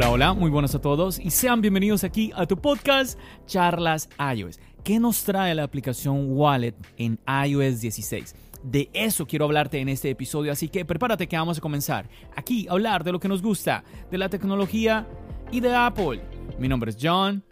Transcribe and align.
Hola, 0.00 0.12
hola, 0.12 0.32
muy 0.32 0.50
buenas 0.50 0.74
a 0.74 0.80
todos 0.80 1.18
y 1.18 1.30
sean 1.30 1.60
bienvenidos 1.60 2.04
aquí 2.04 2.32
a 2.34 2.46
tu 2.46 2.56
podcast 2.56 3.18
Charlas 3.44 4.08
iOS. 4.34 4.58
¿Qué 4.82 4.98
nos 4.98 5.24
trae 5.24 5.54
la 5.54 5.62
aplicación 5.62 6.38
Wallet 6.38 6.74
en 6.96 7.18
iOS 7.46 7.82
16? 7.82 8.34
De 8.62 8.88
eso 8.94 9.26
quiero 9.26 9.44
hablarte 9.44 9.78
en 9.78 9.90
este 9.90 10.08
episodio, 10.08 10.52
así 10.52 10.70
que 10.70 10.86
prepárate 10.86 11.28
que 11.28 11.36
vamos 11.36 11.58
a 11.58 11.60
comenzar 11.60 12.08
aquí 12.34 12.66
a 12.66 12.72
hablar 12.72 13.04
de 13.04 13.12
lo 13.12 13.20
que 13.20 13.28
nos 13.28 13.42
gusta, 13.42 13.84
de 14.10 14.16
la 14.16 14.30
tecnología 14.30 15.06
y 15.52 15.60
de 15.60 15.74
Apple. 15.74 16.22
Mi 16.58 16.66
nombre 16.66 16.92
es 16.92 16.96
John. 16.98 17.44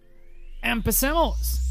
¡Empecemos! 0.63 1.68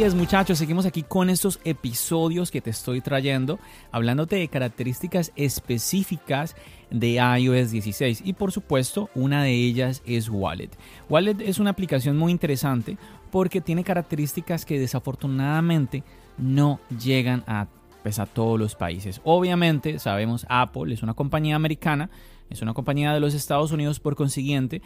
Es 0.00 0.14
muchachos, 0.14 0.58
seguimos 0.58 0.86
aquí 0.86 1.02
con 1.02 1.28
estos 1.28 1.58
episodios 1.64 2.52
que 2.52 2.60
te 2.60 2.70
estoy 2.70 3.00
trayendo, 3.00 3.58
hablándote 3.90 4.36
de 4.36 4.46
características 4.46 5.32
específicas 5.34 6.54
de 6.90 7.14
iOS 7.14 7.72
16 7.72 8.22
y 8.24 8.32
por 8.34 8.52
supuesto 8.52 9.10
una 9.16 9.42
de 9.42 9.52
ellas 9.52 10.02
es 10.06 10.30
Wallet. 10.30 10.70
Wallet 11.10 11.40
es 11.40 11.58
una 11.58 11.70
aplicación 11.70 12.16
muy 12.16 12.30
interesante 12.30 12.96
porque 13.32 13.60
tiene 13.60 13.82
características 13.82 14.64
que 14.64 14.78
desafortunadamente 14.78 16.04
no 16.38 16.78
llegan 17.04 17.42
a, 17.48 17.66
pues, 18.04 18.20
a 18.20 18.26
todos 18.26 18.58
los 18.58 18.76
países. 18.76 19.20
Obviamente 19.24 19.98
sabemos 19.98 20.46
Apple 20.48 20.94
es 20.94 21.02
una 21.02 21.14
compañía 21.14 21.56
americana 21.56 22.08
es 22.50 22.62
una 22.62 22.72
compañía 22.72 23.12
de 23.12 23.20
los 23.20 23.34
Estados 23.34 23.72
Unidos, 23.72 24.00
por 24.00 24.16
consiguiente, 24.16 24.80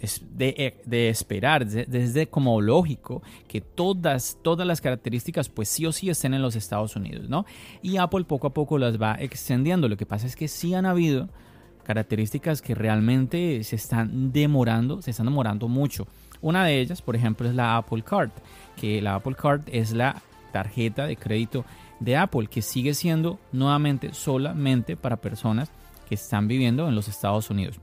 es 0.00 0.22
de, 0.36 1.08
esperar, 1.08 1.66
desde 1.66 2.28
como 2.28 2.60
lógico, 2.60 3.22
que 3.48 3.60
todas, 3.60 4.38
todas 4.42 4.66
las 4.66 4.80
características, 4.80 5.48
pues 5.48 5.68
sí 5.68 5.86
o 5.86 5.92
sí 5.92 6.08
estén 6.08 6.34
en 6.34 6.42
los 6.42 6.54
Estados 6.54 6.94
Unidos, 6.94 7.28
¿no? 7.28 7.46
Y 7.82 7.96
Apple 7.96 8.24
poco 8.24 8.46
a 8.46 8.54
poco 8.54 8.78
las 8.78 9.00
va 9.00 9.16
extendiendo. 9.18 9.88
Lo 9.88 9.96
que 9.96 10.06
pasa 10.06 10.26
es 10.26 10.36
que 10.36 10.46
sí 10.46 10.74
han 10.74 10.86
habido 10.86 11.28
características 11.82 12.62
que 12.62 12.74
realmente 12.74 13.64
se 13.64 13.76
están 13.76 14.32
demorando, 14.32 15.02
se 15.02 15.10
están 15.10 15.26
demorando 15.26 15.66
mucho. 15.66 16.06
Una 16.40 16.64
de 16.64 16.80
ellas, 16.80 17.02
por 17.02 17.16
ejemplo, 17.16 17.48
es 17.48 17.54
la 17.54 17.76
Apple 17.76 18.02
Card, 18.02 18.30
que 18.76 19.02
la 19.02 19.16
Apple 19.16 19.34
Card 19.34 19.62
es 19.66 19.92
la 19.92 20.22
tarjeta 20.52 21.06
de 21.06 21.16
crédito 21.16 21.64
de 21.98 22.16
Apple, 22.16 22.46
que 22.46 22.62
sigue 22.62 22.94
siendo 22.94 23.40
nuevamente 23.52 24.14
solamente 24.14 24.96
para 24.96 25.16
personas 25.16 25.70
que 26.10 26.16
están 26.16 26.48
viviendo 26.48 26.88
en 26.88 26.96
los 26.96 27.06
Estados 27.06 27.50
Unidos. 27.50 27.80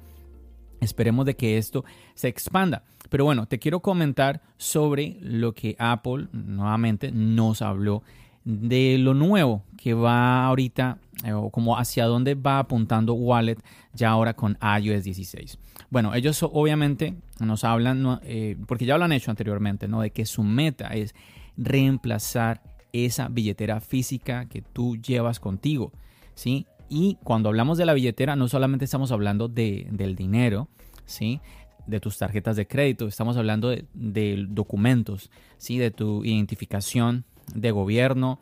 Esperemos 0.82 1.26
de 1.26 1.38
que 1.38 1.58
esto 1.58 1.86
se 2.14 2.28
expanda. 2.28 2.84
Pero 3.10 3.24
bueno, 3.24 3.46
te 3.46 3.58
quiero 3.58 3.80
comentar 3.80 4.42
sobre 4.58 5.18
lo 5.22 5.54
que 5.54 5.78
Apple 5.80 6.28
nuevamente 6.34 7.10
nos 7.10 7.62
habló 7.62 8.04
de 8.44 8.98
lo 8.98 9.14
nuevo 9.14 9.64
que 9.78 9.94
va 9.94 10.46
ahorita 10.46 10.98
eh, 11.24 11.32
o 11.32 11.50
como 11.52 11.78
hacia 11.78 12.06
dónde 12.06 12.36
va 12.36 12.60
apuntando 12.60 13.14
Wallet 13.14 13.60
ya 13.94 14.10
ahora 14.10 14.34
con 14.34 14.58
iOS 14.82 15.06
16. 15.06 15.58
Bueno, 15.90 16.14
ellos 16.14 16.44
obviamente 16.44 17.16
nos 17.40 17.64
hablan, 17.64 18.20
eh, 18.24 18.58
porque 18.68 18.86
ya 18.86 18.98
lo 18.98 19.06
han 19.06 19.14
hecho 19.14 19.32
anteriormente, 19.32 19.88
¿no? 19.88 20.02
De 20.02 20.12
que 20.12 20.26
su 20.26 20.44
meta 20.44 20.88
es 20.90 21.16
reemplazar 21.56 22.62
esa 22.92 23.30
billetera 23.30 23.80
física 23.80 24.48
que 24.50 24.62
tú 24.62 24.98
llevas 24.98 25.40
contigo, 25.40 25.94
¿sí? 26.36 26.68
Y 26.90 27.18
cuando 27.24 27.50
hablamos 27.50 27.78
de 27.78 27.86
la 27.86 27.94
billetera, 27.94 28.36
no 28.36 28.48
solamente 28.48 28.86
estamos 28.86 29.12
hablando 29.12 29.48
de, 29.48 29.88
del 29.92 30.16
dinero, 30.16 30.70
¿sí? 31.06 31.42
de 31.86 32.00
tus 32.00 32.18
tarjetas 32.18 32.56
de 32.56 32.68
crédito, 32.68 33.08
estamos 33.08 33.38
hablando 33.38 33.70
de, 33.70 34.46
documentos, 34.50 35.32
¿sí? 35.58 35.78
de 35.78 35.92
tu 35.92 36.24
identificación 36.24 37.26
de 37.54 37.72
gobierno, 37.72 38.40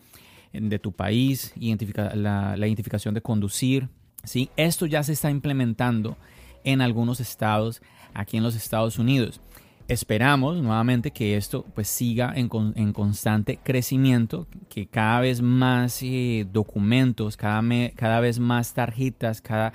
de 0.51 0.79
tu 0.79 0.91
país, 0.91 1.53
la, 1.57 2.55
la, 2.57 2.67
identificación 2.67 3.13
de 3.13 3.21
conducir. 3.21 3.89
¿sí? 4.23 4.49
Esto 4.57 4.85
ya 4.85 5.03
se 5.03 5.13
está 5.13 5.29
implementando 5.29 6.17
en 6.63 6.81
algunos 6.81 7.19
estados 7.19 7.81
aquí 8.13 8.37
en 8.37 8.43
los 8.43 8.55
Estados 8.55 8.97
Unidos. 8.97 9.41
Esperamos 9.87 10.57
nuevamente 10.63 11.11
que 11.11 11.37
esto 11.37 11.63
pues 11.75 11.87
siga 11.87 12.33
en, 12.35 12.49
constante 12.91 13.59
crecimiento, 13.61 14.47
que 14.67 14.87
cada 14.87 15.19
vez 15.19 15.43
más 15.43 16.01
eh, 16.01 16.47
documentos, 16.51 17.37
cada, 17.37 17.61
cada 17.95 18.19
vez 18.19 18.39
más 18.39 18.73
tarjetas, 18.73 19.41
cada, 19.41 19.73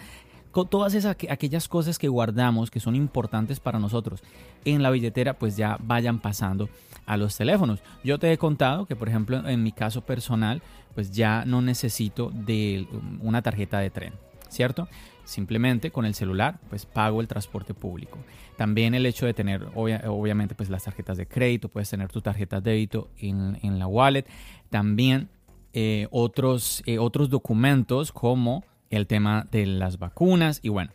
todas 0.69 0.95
esas 0.95 1.17
aquellas 1.29 1.69
cosas 1.69 1.97
que 1.97 2.09
guardamos 2.09 2.73
que 2.73 2.81
son 2.81 2.97
importantes 2.97 3.61
para 3.61 3.79
nosotros 3.79 4.21
en 4.65 4.83
la 4.83 4.91
billetera 4.91 5.35
pues 5.35 5.57
ya 5.57 5.77
vayan 5.81 6.19
pasando 6.19 6.69
a 7.07 7.17
los 7.17 7.37
teléfonos. 7.37 7.81
Yo 8.03 8.19
te 8.19 8.33
he 8.33 8.39
contado 8.39 8.87
que 8.87 8.97
por 8.97 9.09
ejemplo 9.09 9.49
en 9.49 9.63
mi 9.63 9.71
caso 9.71 10.01
personal 10.01 10.61
pues 10.95 11.13
ya 11.13 11.45
no 11.45 11.63
necesito 11.63 12.33
de 12.35 12.89
una 13.21 13.43
tarjeta 13.43 13.79
de 13.79 13.91
tren, 13.91 14.13
¿cierto? 14.49 14.89
Simplemente 15.31 15.93
con 15.93 16.07
el 16.07 16.15
celular 16.15 16.59
pues 16.69 16.87
pago 16.87 17.21
el 17.21 17.29
transporte 17.29 17.73
público. 17.73 18.19
También 18.57 18.95
el 18.95 19.07
hecho 19.07 19.27
de 19.27 19.33
tener 19.33 19.69
obviamente 19.77 20.57
pues 20.57 20.69
las 20.69 20.83
tarjetas 20.83 21.17
de 21.19 21.29
crédito, 21.29 21.69
puedes 21.69 21.89
tener 21.89 22.09
tu 22.11 22.21
tarjeta 22.21 22.61
de 22.61 22.73
débito 22.73 23.11
en, 23.17 23.79
la 23.79 23.87
wallet. 23.87 24.27
También 24.71 25.29
eh, 25.73 26.09
otros, 26.11 26.83
eh, 26.85 26.99
otros 26.99 27.31
documentos 27.31 28.11
como 28.11 28.65
el 28.91 29.07
tema 29.07 29.47
de 29.53 29.67
las 29.67 30.01
vacunas 30.01 30.59
y 30.65 30.69
bueno. 30.69 30.91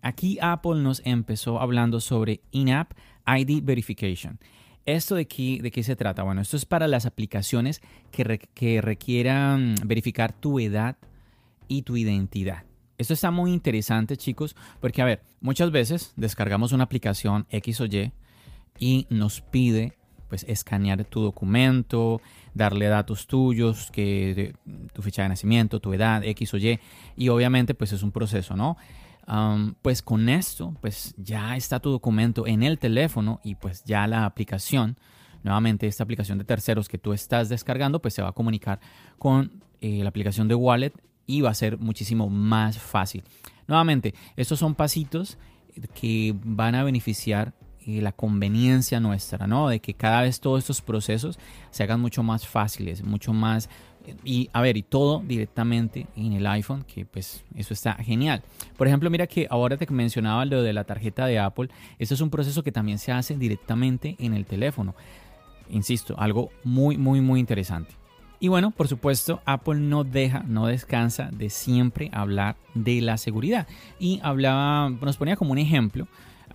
Aquí 0.00 0.38
Apple 0.40 0.76
nos 0.76 1.02
empezó 1.04 1.60
hablando 1.60 2.00
sobre 2.00 2.40
in-app 2.52 2.92
ID 3.26 3.62
verification. 3.62 4.38
¿Esto 4.86 5.14
de 5.14 5.26
qué, 5.26 5.60
de 5.60 5.70
qué 5.70 5.82
se 5.82 5.94
trata? 5.94 6.22
Bueno, 6.22 6.40
esto 6.40 6.56
es 6.56 6.64
para 6.64 6.88
las 6.88 7.04
aplicaciones 7.04 7.82
que, 8.12 8.48
que 8.54 8.80
requieran 8.80 9.74
verificar 9.84 10.32
tu 10.32 10.58
edad 10.58 10.96
y 11.68 11.82
tu 11.82 11.98
identidad. 11.98 12.64
Esto 12.98 13.14
está 13.14 13.30
muy 13.30 13.52
interesante, 13.52 14.16
chicos, 14.16 14.56
porque 14.80 15.02
a 15.02 15.04
ver, 15.04 15.22
muchas 15.40 15.70
veces 15.70 16.12
descargamos 16.16 16.72
una 16.72 16.84
aplicación 16.84 17.46
X 17.50 17.80
o 17.80 17.86
Y 17.86 18.12
y 18.78 19.06
nos 19.08 19.40
pide 19.40 19.96
pues 20.28 20.44
escanear 20.48 21.04
tu 21.04 21.22
documento, 21.22 22.20
darle 22.54 22.86
datos 22.88 23.26
tuyos, 23.26 23.90
que 23.92 24.54
tu 24.92 25.00
fecha 25.00 25.22
de 25.22 25.30
nacimiento, 25.30 25.80
tu 25.80 25.92
edad, 25.94 26.22
X 26.24 26.54
o 26.54 26.58
Y, 26.58 26.78
y 27.16 27.28
obviamente 27.28 27.74
pues 27.74 27.92
es 27.92 28.02
un 28.02 28.12
proceso, 28.12 28.56
¿no? 28.56 28.76
pues 29.82 30.00
con 30.00 30.28
esto, 30.30 30.74
pues 30.80 31.14
ya 31.18 31.54
está 31.54 31.80
tu 31.80 31.90
documento 31.90 32.46
en 32.46 32.62
el 32.62 32.78
teléfono 32.78 33.40
y 33.44 33.56
pues 33.56 33.84
ya 33.84 34.06
la 34.06 34.24
aplicación, 34.24 34.96
nuevamente 35.42 35.86
esta 35.86 36.02
aplicación 36.02 36.38
de 36.38 36.44
terceros 36.44 36.88
que 36.88 36.96
tú 36.96 37.12
estás 37.12 37.50
descargando, 37.50 38.00
pues 38.00 38.14
se 38.14 38.22
va 38.22 38.30
a 38.30 38.32
comunicar 38.32 38.80
con 39.18 39.62
eh, 39.82 40.02
la 40.02 40.08
aplicación 40.08 40.48
de 40.48 40.54
Wallet 40.54 40.94
y 41.28 41.42
va 41.42 41.50
a 41.50 41.54
ser 41.54 41.78
muchísimo 41.78 42.28
más 42.28 42.78
fácil. 42.78 43.22
Nuevamente, 43.68 44.14
estos 44.34 44.58
son 44.58 44.74
pasitos 44.74 45.38
que 45.94 46.34
van 46.42 46.74
a 46.74 46.82
beneficiar 46.82 47.52
eh, 47.86 48.00
la 48.00 48.10
conveniencia 48.10 48.98
nuestra, 48.98 49.46
¿no? 49.46 49.68
De 49.68 49.78
que 49.78 49.94
cada 49.94 50.22
vez 50.22 50.40
todos 50.40 50.60
estos 50.60 50.80
procesos 50.80 51.38
se 51.70 51.84
hagan 51.84 52.00
mucho 52.00 52.24
más 52.24 52.48
fáciles, 52.48 53.04
mucho 53.04 53.32
más 53.32 53.68
y 54.24 54.48
a 54.54 54.62
ver, 54.62 54.78
y 54.78 54.82
todo 54.82 55.22
directamente 55.26 56.06
en 56.16 56.32
el 56.32 56.46
iPhone, 56.46 56.82
que 56.84 57.04
pues 57.04 57.44
eso 57.54 57.74
está 57.74 57.94
genial. 57.94 58.42
Por 58.76 58.86
ejemplo, 58.86 59.10
mira 59.10 59.26
que 59.26 59.46
ahora 59.50 59.76
te 59.76 59.86
mencionaba 59.92 60.46
lo 60.46 60.62
de 60.62 60.72
la 60.72 60.84
tarjeta 60.84 61.26
de 61.26 61.38
Apple, 61.38 61.68
esto 61.98 62.14
es 62.14 62.20
un 62.22 62.30
proceso 62.30 62.62
que 62.62 62.72
también 62.72 62.98
se 62.98 63.12
hace 63.12 63.36
directamente 63.36 64.16
en 64.18 64.32
el 64.34 64.46
teléfono. 64.46 64.94
Insisto, 65.70 66.18
algo 66.18 66.50
muy, 66.64 66.96
muy, 66.96 67.20
muy 67.20 67.38
interesante. 67.38 67.97
Y 68.40 68.48
bueno, 68.48 68.70
por 68.70 68.86
supuesto, 68.86 69.40
Apple 69.44 69.80
no 69.80 70.04
deja, 70.04 70.44
no 70.46 70.66
descansa 70.66 71.30
de 71.32 71.50
siempre 71.50 72.10
hablar 72.12 72.56
de 72.74 73.00
la 73.00 73.16
seguridad. 73.16 73.66
Y 73.98 74.20
hablaba, 74.22 74.90
nos 74.90 75.16
ponía 75.16 75.36
como 75.36 75.52
un 75.52 75.58
ejemplo 75.58 76.06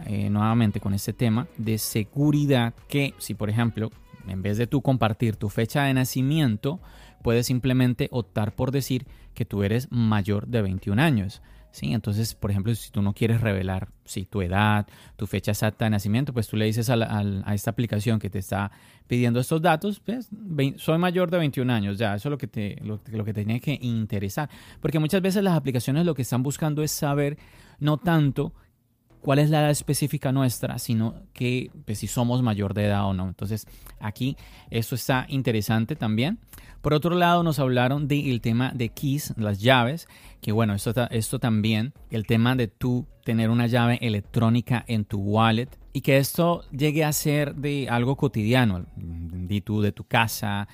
eh, 0.06 0.30
nuevamente 0.30 0.80
con 0.80 0.94
este 0.94 1.14
tema 1.14 1.48
de 1.58 1.78
seguridad 1.78 2.74
que 2.88 3.14
si 3.20 3.36
por 3.36 3.50
ejemplo 3.50 3.92
en 4.28 4.42
vez 4.42 4.58
de 4.58 4.68
tú 4.68 4.82
compartir 4.82 5.36
tu 5.36 5.50
fecha 5.50 5.84
de 5.84 5.94
nacimiento, 5.94 6.80
puedes 7.22 7.46
simplemente 7.46 8.08
optar 8.12 8.54
por 8.54 8.72
decir 8.72 9.06
que 9.34 9.46
tú 9.46 9.64
eres 9.64 9.92
mayor 9.92 10.48
de 10.48 10.62
21 10.62 11.02
años. 11.02 11.42
¿Sí? 11.74 11.92
Entonces, 11.92 12.36
por 12.36 12.52
ejemplo, 12.52 12.74
si 12.76 12.92
tú 12.92 13.02
no 13.02 13.14
quieres 13.14 13.42
revelar 13.42 13.90
si 14.06 14.26
tu 14.26 14.42
edad, 14.42 14.88
tu 15.18 15.26
fecha 15.26 15.52
exacta 15.52 15.86
de 15.86 15.92
nacimiento, 15.92 16.32
pues 16.32 16.48
tú 16.48 16.56
le 16.56 16.66
dices 16.66 16.90
a, 16.90 17.54
esta 17.54 17.72
aplicación 17.72 18.20
que 18.20 18.30
te 18.30 18.40
está 18.40 18.72
pidiendo 19.08 19.40
estos 19.40 19.62
datos, 19.62 20.00
pues 20.00 20.30
soy 20.78 20.98
mayor 21.00 21.32
de 21.32 21.40
21 21.40 21.74
años, 21.74 21.98
ya, 21.98 22.14
eso 22.14 22.30
es 22.30 22.32
lo 22.32 22.38
que, 22.38 22.48
te, 22.48 22.78
lo, 22.84 23.02
lo 23.12 23.26
que 23.26 23.34
te 23.34 23.44
tiene 23.44 23.60
que 23.60 23.78
interesar. 23.82 24.50
Porque 24.80 25.00
muchas 25.00 25.22
veces 25.22 25.44
las 25.44 25.58
aplicaciones 25.58 26.06
lo 26.06 26.14
que 26.14 26.22
están 26.22 26.44
buscando 26.44 26.84
es 26.84 26.92
saber 26.92 27.38
no 27.80 27.98
tanto 27.98 28.54
cuál 29.24 29.40
es 29.40 29.50
la 29.50 29.62
edad 29.62 29.70
específica 29.72 30.32
nuestra, 30.32 30.78
sino 30.78 31.16
que 31.34 31.72
pues, 31.86 32.00
si 32.00 32.08
somos 32.08 32.44
mayor 32.44 32.74
de 32.74 32.86
edad 32.86 33.08
o 33.08 33.14
no. 33.14 33.28
Entonces 33.28 33.66
aquí 34.00 34.36
eso 34.70 34.96
está 34.96 35.26
interesante 35.30 35.96
también. 35.96 36.40
Por 36.82 36.94
otro 36.94 37.16
lado 37.16 37.42
nos 37.42 37.60
hablaron 37.60 38.10
del 38.10 38.42
tema 38.42 38.74
de 38.76 38.90
keys, 38.90 39.34
las 39.38 39.62
llaves, 39.62 40.08
que 40.42 40.52
bueno, 40.52 40.74
esto, 40.74 40.94
esto 41.10 41.40
también, 41.40 41.94
el 42.12 42.28
tema 42.28 42.58
de 42.58 42.68
tú 42.68 43.08
tener 43.24 43.50
una 43.50 43.68
llave 43.68 43.98
electrónica 44.02 44.84
en 44.88 45.06
tu 45.06 45.20
wallet 45.20 45.70
y 45.94 46.02
que 46.02 46.18
esto 46.18 46.66
llegue 46.72 47.06
a 47.06 47.14
ser 47.14 47.56
de 47.56 47.88
algo 47.90 48.18
cotidiano, 48.18 48.86
de 48.98 49.62
tu, 49.62 49.82
de 49.82 49.94
tu 49.94 50.04
casa, 50.04 50.68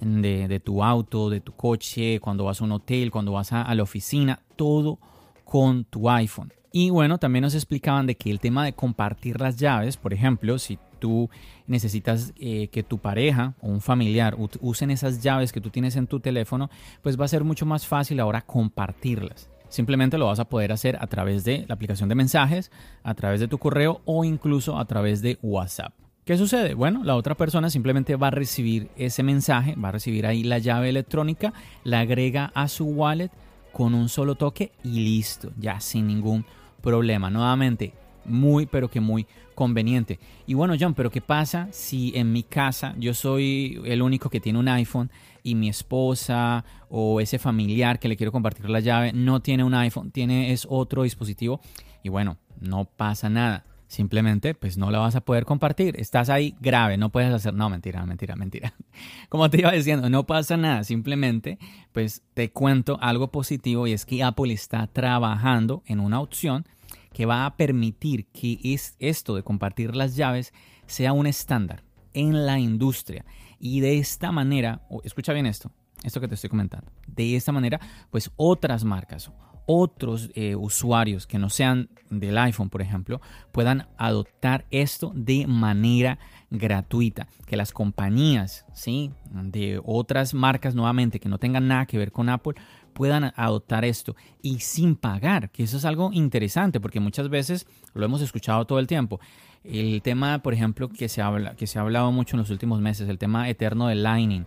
de, 0.00 0.46
de, 0.46 0.60
tu 0.60 0.84
auto, 0.84 1.28
de 1.28 1.40
tu 1.40 1.56
coche, 1.56 2.20
cuando 2.20 2.44
vas 2.44 2.60
a 2.60 2.64
un 2.64 2.70
hotel, 2.70 3.10
cuando 3.10 3.32
vas 3.32 3.52
a 3.52 3.74
la 3.74 3.82
oficina, 3.82 4.40
todo 4.54 5.00
con 5.44 5.84
tu 5.84 6.08
iPhone. 6.08 6.52
Y 6.72 6.90
bueno, 6.90 7.18
también 7.18 7.42
nos 7.42 7.54
explicaban 7.54 8.06
de 8.06 8.16
que 8.16 8.30
el 8.30 8.40
tema 8.40 8.64
de 8.64 8.74
compartir 8.74 9.40
las 9.40 9.56
llaves, 9.56 9.96
por 9.96 10.12
ejemplo, 10.12 10.58
si 10.58 10.78
tú 10.98 11.30
necesitas 11.66 12.32
eh, 12.36 12.68
que 12.68 12.82
tu 12.82 12.98
pareja 12.98 13.54
o 13.60 13.68
un 13.68 13.80
familiar 13.80 14.36
usen 14.60 14.90
esas 14.90 15.22
llaves 15.22 15.52
que 15.52 15.60
tú 15.60 15.70
tienes 15.70 15.96
en 15.96 16.06
tu 16.06 16.20
teléfono, 16.20 16.70
pues 17.02 17.18
va 17.18 17.24
a 17.24 17.28
ser 17.28 17.44
mucho 17.44 17.66
más 17.66 17.86
fácil 17.86 18.20
ahora 18.20 18.42
compartirlas. 18.42 19.50
Simplemente 19.68 20.18
lo 20.18 20.26
vas 20.26 20.38
a 20.38 20.48
poder 20.48 20.72
hacer 20.72 20.96
a 21.00 21.06
través 21.06 21.44
de 21.44 21.64
la 21.68 21.74
aplicación 21.74 22.08
de 22.08 22.14
mensajes, 22.14 22.70
a 23.02 23.14
través 23.14 23.40
de 23.40 23.48
tu 23.48 23.58
correo 23.58 24.00
o 24.04 24.24
incluso 24.24 24.78
a 24.78 24.84
través 24.84 25.22
de 25.22 25.38
WhatsApp. 25.42 25.92
¿Qué 26.24 26.36
sucede? 26.36 26.74
Bueno, 26.74 27.04
la 27.04 27.14
otra 27.14 27.36
persona 27.36 27.70
simplemente 27.70 28.16
va 28.16 28.28
a 28.28 28.32
recibir 28.32 28.88
ese 28.96 29.22
mensaje, 29.22 29.76
va 29.76 29.90
a 29.90 29.92
recibir 29.92 30.26
ahí 30.26 30.42
la 30.42 30.58
llave 30.58 30.88
electrónica, 30.88 31.52
la 31.84 32.00
agrega 32.00 32.50
a 32.52 32.66
su 32.66 32.84
wallet 32.86 33.30
con 33.76 33.92
un 33.92 34.08
solo 34.08 34.36
toque 34.36 34.72
y 34.84 35.00
listo, 35.00 35.52
ya 35.58 35.80
sin 35.80 36.06
ningún 36.06 36.46
problema. 36.80 37.28
Nuevamente, 37.28 37.92
muy, 38.24 38.64
pero 38.64 38.88
que 38.88 39.02
muy 39.02 39.26
conveniente. 39.54 40.18
Y 40.46 40.54
bueno, 40.54 40.76
John, 40.80 40.94
pero 40.94 41.10
¿qué 41.10 41.20
pasa 41.20 41.68
si 41.72 42.10
en 42.16 42.32
mi 42.32 42.42
casa 42.42 42.94
yo 42.96 43.12
soy 43.12 43.78
el 43.84 44.00
único 44.00 44.30
que 44.30 44.40
tiene 44.40 44.58
un 44.58 44.68
iPhone 44.68 45.10
y 45.42 45.54
mi 45.56 45.68
esposa 45.68 46.64
o 46.88 47.20
ese 47.20 47.38
familiar 47.38 47.98
que 47.98 48.08
le 48.08 48.16
quiero 48.16 48.32
compartir 48.32 48.70
la 48.70 48.80
llave 48.80 49.12
no 49.12 49.40
tiene 49.40 49.62
un 49.62 49.74
iPhone, 49.74 50.10
tiene 50.10 50.52
es 50.52 50.66
otro 50.70 51.02
dispositivo? 51.02 51.60
Y 52.02 52.08
bueno, 52.08 52.38
no 52.58 52.86
pasa 52.86 53.28
nada. 53.28 53.66
Simplemente, 53.88 54.54
pues 54.54 54.76
no 54.76 54.90
la 54.90 54.98
vas 54.98 55.14
a 55.14 55.20
poder 55.20 55.44
compartir. 55.44 55.94
Estás 56.00 56.28
ahí 56.28 56.56
grave, 56.60 56.96
no 56.96 57.10
puedes 57.10 57.32
hacer. 57.32 57.54
No, 57.54 57.70
mentira, 57.70 58.04
mentira, 58.04 58.34
mentira. 58.34 58.74
Como 59.28 59.48
te 59.48 59.60
iba 59.60 59.70
diciendo, 59.70 60.10
no 60.10 60.26
pasa 60.26 60.56
nada. 60.56 60.82
Simplemente, 60.82 61.58
pues 61.92 62.22
te 62.34 62.50
cuento 62.50 62.98
algo 63.00 63.30
positivo 63.30 63.86
y 63.86 63.92
es 63.92 64.04
que 64.04 64.24
Apple 64.24 64.52
está 64.52 64.88
trabajando 64.88 65.82
en 65.86 66.00
una 66.00 66.20
opción 66.20 66.66
que 67.12 67.26
va 67.26 67.46
a 67.46 67.56
permitir 67.56 68.26
que 68.26 68.58
es 68.62 68.96
esto 68.98 69.36
de 69.36 69.42
compartir 69.42 69.94
las 69.94 70.16
llaves 70.16 70.52
sea 70.86 71.12
un 71.12 71.26
estándar 71.26 71.82
en 72.12 72.44
la 72.44 72.58
industria. 72.58 73.24
Y 73.58 73.80
de 73.80 73.98
esta 73.98 74.32
manera, 74.32 74.82
escucha 75.04 75.32
bien 75.32 75.46
esto, 75.46 75.70
esto 76.02 76.20
que 76.20 76.28
te 76.28 76.34
estoy 76.34 76.50
comentando, 76.50 76.90
de 77.06 77.36
esta 77.36 77.52
manera, 77.52 77.80
pues 78.10 78.30
otras 78.36 78.84
marcas, 78.84 79.30
otros 79.66 80.30
eh, 80.34 80.56
usuarios 80.56 81.26
que 81.26 81.38
no 81.38 81.50
sean 81.50 81.88
del 82.08 82.38
iPhone, 82.38 82.70
por 82.70 82.82
ejemplo, 82.82 83.20
puedan 83.52 83.86
adoptar 83.98 84.64
esto 84.70 85.12
de 85.14 85.46
manera 85.46 86.18
gratuita. 86.50 87.28
Que 87.46 87.56
las 87.56 87.72
compañías, 87.72 88.64
¿sí? 88.72 89.10
De 89.30 89.80
otras 89.84 90.34
marcas, 90.34 90.74
nuevamente, 90.74 91.20
que 91.20 91.28
no 91.28 91.38
tengan 91.38 91.68
nada 91.68 91.86
que 91.86 91.98
ver 91.98 92.12
con 92.12 92.28
Apple, 92.28 92.54
puedan 92.96 93.32
adoptar 93.36 93.84
esto 93.84 94.16
y 94.40 94.60
sin 94.60 94.96
pagar, 94.96 95.50
que 95.50 95.64
eso 95.64 95.76
es 95.76 95.84
algo 95.84 96.10
interesante 96.14 96.80
porque 96.80 96.98
muchas 96.98 97.28
veces 97.28 97.66
lo 97.92 98.06
hemos 98.06 98.22
escuchado 98.22 98.64
todo 98.64 98.78
el 98.78 98.86
tiempo. 98.86 99.20
El 99.62 100.00
tema, 100.00 100.38
por 100.38 100.54
ejemplo, 100.54 100.88
que 100.88 101.08
se, 101.08 101.20
habla, 101.20 101.56
que 101.56 101.66
se 101.66 101.78
ha 101.78 101.82
hablado 101.82 102.10
mucho 102.10 102.36
en 102.36 102.40
los 102.40 102.50
últimos 102.50 102.80
meses, 102.80 103.08
el 103.08 103.18
tema 103.18 103.50
eterno 103.50 103.88
del 103.88 104.02
Lightning. 104.02 104.46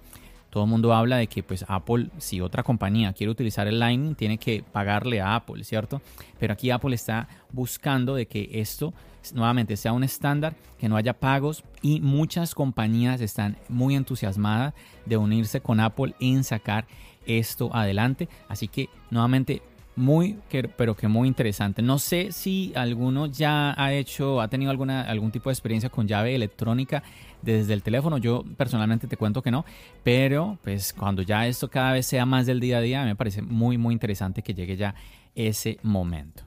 Todo 0.49 0.63
el 0.63 0.69
mundo 0.69 0.93
habla 0.93 1.17
de 1.17 1.27
que 1.27 1.43
pues 1.43 1.63
Apple, 1.67 2.09
si 2.17 2.41
otra 2.41 2.63
compañía 2.63 3.13
quiere 3.13 3.31
utilizar 3.31 3.67
el 3.67 3.79
Lightning, 3.79 4.15
tiene 4.15 4.37
que 4.37 4.63
pagarle 4.63 5.21
a 5.21 5.35
Apple, 5.35 5.63
¿cierto? 5.63 6.01
Pero 6.39 6.53
aquí 6.53 6.71
Apple 6.71 6.95
está 6.95 7.27
buscando 7.51 8.15
de 8.15 8.25
que 8.27 8.49
esto 8.53 8.93
nuevamente 9.33 9.77
sea 9.77 9.93
un 9.93 10.03
estándar, 10.03 10.55
que 10.79 10.89
no 10.89 10.95
haya 10.95 11.13
pagos 11.13 11.63
y 11.81 12.01
muchas 12.01 12.55
compañías 12.55 13.21
están 13.21 13.57
muy 13.67 13.95
entusiasmadas 13.95 14.73
de 15.05 15.17
unirse 15.17 15.61
con 15.61 15.79
Apple 15.79 16.15
en 16.19 16.43
sacar 16.43 16.87
esto 17.25 17.69
adelante. 17.75 18.27
Así 18.47 18.67
que 18.67 18.89
nuevamente 19.11 19.61
muy, 19.95 20.37
pero 20.77 20.95
que 20.95 21.07
muy 21.07 21.27
interesante. 21.27 21.81
No 21.81 21.99
sé 21.99 22.31
si 22.31 22.71
alguno 22.75 23.25
ya 23.25 23.73
ha 23.77 23.93
hecho, 23.93 24.39
ha 24.41 24.47
tenido 24.47 24.71
alguna, 24.71 25.01
algún 25.01 25.31
tipo 25.31 25.49
de 25.49 25.53
experiencia 25.53 25.89
con 25.89 26.07
llave 26.07 26.35
electrónica 26.35 27.03
desde 27.41 27.73
el 27.73 27.83
teléfono. 27.83 28.17
Yo 28.17 28.43
personalmente 28.57 29.07
te 29.07 29.17
cuento 29.17 29.41
que 29.41 29.51
no, 29.51 29.65
pero 30.03 30.57
pues 30.63 30.93
cuando 30.93 31.21
ya 31.21 31.47
esto 31.47 31.69
cada 31.69 31.93
vez 31.93 32.05
sea 32.05 32.25
más 32.25 32.45
del 32.45 32.59
día 32.59 32.77
a 32.77 32.81
día, 32.81 33.05
me 33.05 33.15
parece 33.15 33.41
muy, 33.41 33.77
muy 33.77 33.93
interesante 33.93 34.41
que 34.41 34.53
llegue 34.53 34.77
ya 34.77 34.95
ese 35.35 35.79
momento. 35.83 36.43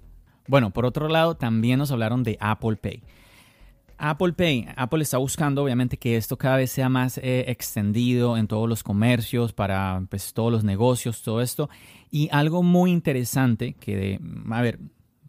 Bueno, 0.49 0.71
por 0.71 0.87
otro 0.87 1.09
lado, 1.09 1.37
también 1.37 1.79
nos 1.79 1.93
hablaron 1.93 2.23
de 2.23 2.37
Apple 2.41 2.77
Pay. 2.77 3.03
Apple 4.05 4.33
Pay, 4.33 4.67
Apple 4.75 5.01
está 5.01 5.19
buscando 5.19 5.63
obviamente 5.63 5.97
que 5.97 6.17
esto 6.17 6.37
cada 6.37 6.57
vez 6.57 6.73
sea 6.73 6.89
más 6.89 7.19
eh, 7.19 7.45
extendido 7.47 8.37
en 8.37 8.49
todos 8.49 8.69
los 8.69 8.83
comercios, 8.83 9.53
para 9.53 10.05
pues, 10.11 10.35
todos 10.35 10.51
los 10.51 10.65
negocios, 10.65 11.23
todo 11.23 11.41
esto. 11.41 11.71
Y 12.11 12.29
algo 12.33 12.65
muy 12.65 12.91
interesante 12.91 13.75
que, 13.75 13.97
de, 13.97 14.21
a 14.51 14.61
ver, 14.61 14.81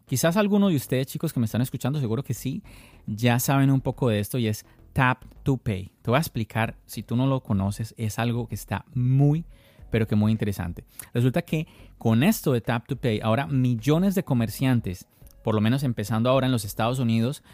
quizás 0.06 0.36
algunos 0.36 0.70
de 0.70 0.76
ustedes 0.76 1.06
chicos 1.06 1.32
que 1.32 1.38
me 1.38 1.46
están 1.46 1.60
escuchando, 1.60 2.00
seguro 2.00 2.24
que 2.24 2.34
sí, 2.34 2.64
ya 3.06 3.38
saben 3.38 3.70
un 3.70 3.80
poco 3.80 4.08
de 4.08 4.18
esto 4.18 4.38
y 4.38 4.48
es 4.48 4.66
Tap 4.92 5.22
to 5.44 5.56
Pay. 5.56 5.92
Te 6.02 6.10
voy 6.10 6.16
a 6.16 6.20
explicar, 6.20 6.76
si 6.84 7.04
tú 7.04 7.14
no 7.14 7.28
lo 7.28 7.44
conoces, 7.44 7.94
es 7.96 8.18
algo 8.18 8.48
que 8.48 8.56
está 8.56 8.86
muy, 8.92 9.44
pero 9.92 10.08
que 10.08 10.16
muy 10.16 10.32
interesante. 10.32 10.82
Resulta 11.12 11.42
que 11.42 11.68
con 11.96 12.24
esto 12.24 12.52
de 12.52 12.60
Tap 12.60 12.88
to 12.88 12.96
Pay, 12.96 13.20
ahora 13.22 13.46
millones 13.46 14.16
de 14.16 14.24
comerciantes, 14.24 15.06
por 15.44 15.54
lo 15.54 15.60
menos 15.60 15.84
empezando 15.84 16.28
ahora 16.28 16.46
en 16.46 16.52
los 16.52 16.64
Estados 16.64 16.98
Unidos, 16.98 17.44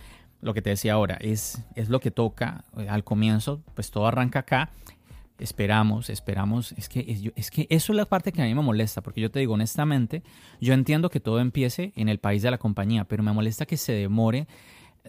lo 0.40 0.54
que 0.54 0.62
te 0.62 0.70
decía 0.70 0.94
ahora, 0.94 1.18
es, 1.20 1.64
es 1.74 1.88
lo 1.88 2.00
que 2.00 2.10
toca 2.10 2.64
eh, 2.76 2.88
al 2.88 3.04
comienzo, 3.04 3.62
pues 3.74 3.90
todo 3.90 4.06
arranca 4.06 4.40
acá. 4.40 4.70
Esperamos, 5.38 6.10
esperamos. 6.10 6.72
Es 6.72 6.88
que, 6.88 7.32
es, 7.34 7.50
que 7.50 7.66
eso 7.70 7.92
es 7.92 7.96
la 7.96 8.04
parte 8.04 8.30
que 8.30 8.42
a 8.42 8.44
mí 8.44 8.54
me 8.54 8.60
molesta, 8.60 9.00
porque 9.00 9.22
yo 9.22 9.30
te 9.30 9.38
digo 9.38 9.54
honestamente, 9.54 10.22
yo 10.60 10.74
entiendo 10.74 11.08
que 11.08 11.18
todo 11.18 11.40
empiece 11.40 11.92
en 11.96 12.10
el 12.10 12.18
país 12.18 12.42
de 12.42 12.50
la 12.50 12.58
compañía, 12.58 13.04
pero 13.04 13.22
me 13.22 13.32
molesta 13.32 13.64
que 13.64 13.78
se 13.78 13.92
demore 13.92 14.46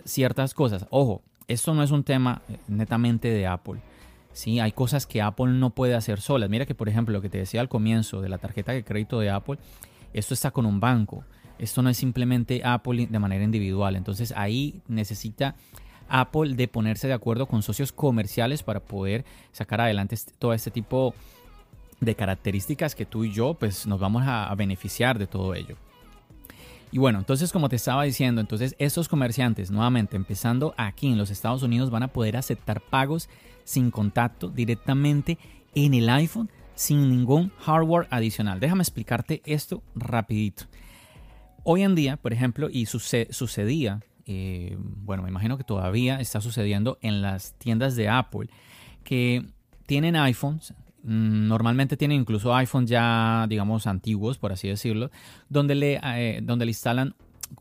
ciertas 0.06 0.54
cosas. 0.54 0.86
Ojo, 0.90 1.22
esto 1.50 1.74
no 1.74 1.84
es 1.84 1.92
un 1.92 2.04
tema 2.04 2.42
eh, 2.48 2.58
netamente 2.70 3.30
de 3.30 3.46
Apple. 3.46 3.82
Sí, 4.34 4.62
hay 4.62 4.72
cosas 4.72 5.06
que 5.06 5.22
Apple 5.22 5.48
no 5.48 5.72
puede 5.72 5.96
hacer 5.96 6.22
solas. 6.22 6.50
Mira 6.50 6.66
que, 6.66 6.76
por 6.76 6.88
ejemplo, 6.88 7.12
lo 7.12 7.22
que 7.22 7.30
te 7.30 7.38
decía 7.38 7.60
al 7.60 7.68
comienzo 7.68 8.22
de 8.22 8.30
la 8.30 8.38
tarjeta 8.38 8.72
de 8.72 8.86
crédito 8.86 9.20
de 9.20 9.30
Apple, 9.30 9.58
esto 10.14 10.34
está 10.34 10.52
con 10.52 10.66
un 10.66 10.80
banco. 10.80 11.26
Esto 11.62 11.84
no 11.84 11.90
es 11.90 11.98
simplemente 11.98 12.64
Apple 12.66 13.08
de 13.08 13.20
manera 13.20 13.44
individual. 13.44 13.96
Entonces 13.96 14.34
ahí 14.36 14.82
necesita 14.88 15.56
Apple 16.10 16.56
de 16.56 16.68
ponerse 16.68 17.08
de 17.08 17.14
acuerdo 17.14 17.46
con 17.46 17.62
socios 17.62 17.92
comerciales 17.92 18.64
para 18.64 18.80
poder 18.80 19.24
sacar 19.52 19.80
adelante 19.80 20.16
este, 20.16 20.34
todo 20.40 20.54
este 20.54 20.72
tipo 20.72 21.14
de 22.00 22.16
características 22.16 22.96
que 22.96 23.06
tú 23.06 23.24
y 23.26 23.32
yo 23.32 23.54
pues 23.54 23.86
nos 23.86 24.00
vamos 24.00 24.24
a, 24.26 24.54
beneficiar 24.56 25.20
de 25.20 25.28
todo 25.28 25.54
ello. 25.54 25.78
Y 26.92 26.98
bueno, 26.98 27.20
entonces 27.20 27.52
como 27.52 27.70
te 27.70 27.76
estaba 27.76 28.04
diciendo, 28.04 28.42
entonces 28.42 28.76
estos 28.80 29.08
comerciantes, 29.08 29.70
nuevamente 29.70 30.18
empezando 30.18 30.74
aquí 30.78 31.08
en 31.08 31.18
los 31.20 31.30
Estados 31.30 31.62
Unidos, 31.62 31.92
van 31.92 32.04
a 32.04 32.08
poder 32.08 32.38
aceptar 32.38 32.82
pagos 32.82 33.30
sin 33.64 33.92
contacto 33.92 34.50
directamente 34.50 35.38
en 35.76 35.94
el 35.94 36.10
iPhone 36.10 36.50
sin 36.74 37.08
ningún 37.08 37.52
hardware 37.60 38.08
adicional. 38.10 38.60
Déjame 38.60 38.82
explicarte 38.82 39.44
esto 39.46 39.84
rapidito. 39.94 40.66
Hoy 41.64 41.84
en 41.84 41.94
día, 41.94 42.18
por 42.18 42.34
ejemplo, 42.34 42.70
y 42.72 42.88
sucedía, 42.88 44.02
eh, 44.26 44.76
bueno, 44.80 45.24
me 45.24 45.30
imagino 45.30 45.58
que 45.58 45.64
todavía 45.64 46.20
está 46.20 46.42
sucediendo 46.42 46.98
en 47.02 47.22
las 47.22 47.54
tiendas 47.54 47.96
de 47.96 48.10
Apple, 48.10 48.50
que 49.04 49.46
tienen 49.86 50.16
iPhones, 50.16 50.74
mm, 51.04 51.48
normalmente 51.48 51.98
tienen 51.98 52.22
incluso 52.22 52.56
iPhones 52.56 52.90
ya, 52.90 53.46
digamos, 53.48 53.86
antiguos, 53.86 54.40
por 54.40 54.52
así 54.52 54.70
decirlo, 54.70 55.12
donde 55.50 55.76
le, 55.76 56.00
eh, 56.04 56.40
donde 56.42 56.66
le 56.66 56.72
instalan 56.72 57.16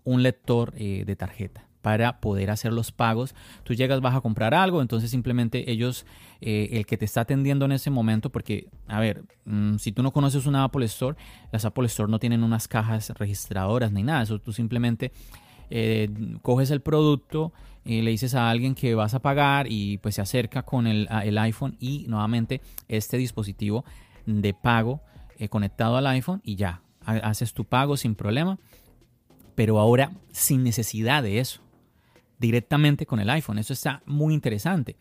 un 0.04 0.22
lector 0.22 0.72
eh, 0.76 1.04
de 1.04 1.16
tarjeta. 1.16 1.69
Para 1.82 2.20
poder 2.20 2.50
hacer 2.50 2.72
los 2.72 2.92
pagos. 2.92 3.34
Tú 3.64 3.74
llegas, 3.74 4.00
vas 4.00 4.14
a 4.14 4.20
comprar 4.20 4.54
algo, 4.54 4.82
entonces 4.82 5.10
simplemente 5.10 5.70
ellos, 5.70 6.06
eh, 6.40 6.68
el 6.72 6.86
que 6.86 6.96
te 6.96 7.04
está 7.04 7.22
atendiendo 7.22 7.64
en 7.64 7.72
ese 7.72 7.90
momento, 7.90 8.30
porque, 8.30 8.68
a 8.88 9.00
ver, 9.00 9.24
mm, 9.44 9.76
si 9.76 9.92
tú 9.92 10.02
no 10.02 10.12
conoces 10.12 10.46
una 10.46 10.64
Apple 10.64 10.86
Store, 10.86 11.16
las 11.52 11.64
Apple 11.64 11.86
Store 11.86 12.10
no 12.10 12.18
tienen 12.18 12.44
unas 12.44 12.68
cajas 12.68 13.10
registradoras 13.10 13.92
ni 13.92 14.02
nada, 14.02 14.22
eso 14.22 14.38
tú 14.38 14.52
simplemente 14.52 15.12
eh, 15.70 16.08
coges 16.42 16.70
el 16.70 16.80
producto, 16.80 17.52
y 17.84 18.02
le 18.02 18.10
dices 18.10 18.34
a 18.34 18.50
alguien 18.50 18.74
que 18.74 18.94
vas 18.94 19.14
a 19.14 19.20
pagar 19.20 19.66
y 19.68 19.98
pues 19.98 20.16
se 20.16 20.20
acerca 20.22 20.62
con 20.62 20.86
el, 20.86 21.08
el 21.24 21.38
iPhone 21.38 21.76
y 21.80 22.04
nuevamente 22.08 22.60
este 22.88 23.16
dispositivo 23.16 23.84
de 24.26 24.52
pago 24.54 25.00
eh, 25.38 25.48
conectado 25.48 25.96
al 25.96 26.06
iPhone 26.06 26.42
y 26.44 26.56
ya, 26.56 26.82
haces 27.04 27.54
tu 27.54 27.64
pago 27.64 27.96
sin 27.96 28.14
problema, 28.14 28.58
pero 29.54 29.78
ahora 29.78 30.12
sin 30.30 30.62
necesidad 30.62 31.22
de 31.22 31.40
eso 31.40 31.62
directamente 32.40 33.06
con 33.06 33.20
el 33.20 33.30
iPhone. 33.30 33.58
Eso 33.58 33.72
está 33.72 34.02
muy 34.06 34.34
interesante. 34.34 34.96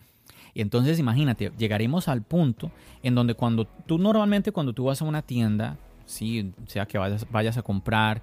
Y 0.54 0.62
entonces 0.62 1.00
imagínate, 1.00 1.52
llegaremos 1.58 2.08
al 2.08 2.24
punto 2.24 2.72
en 3.02 3.16
donde 3.16 3.34
cuando 3.34 3.66
tú 3.66 3.98
normalmente 3.98 4.52
cuando 4.52 4.74
tú 4.74 4.86
vas 4.86 5.02
a 5.02 5.06
una 5.06 5.22
tienda, 5.22 5.78
sí, 6.06 6.54
sea 6.68 6.86
que 6.86 6.98
vayas, 6.98 7.26
vayas 7.32 7.58
a 7.58 7.62
comprar, 7.62 8.22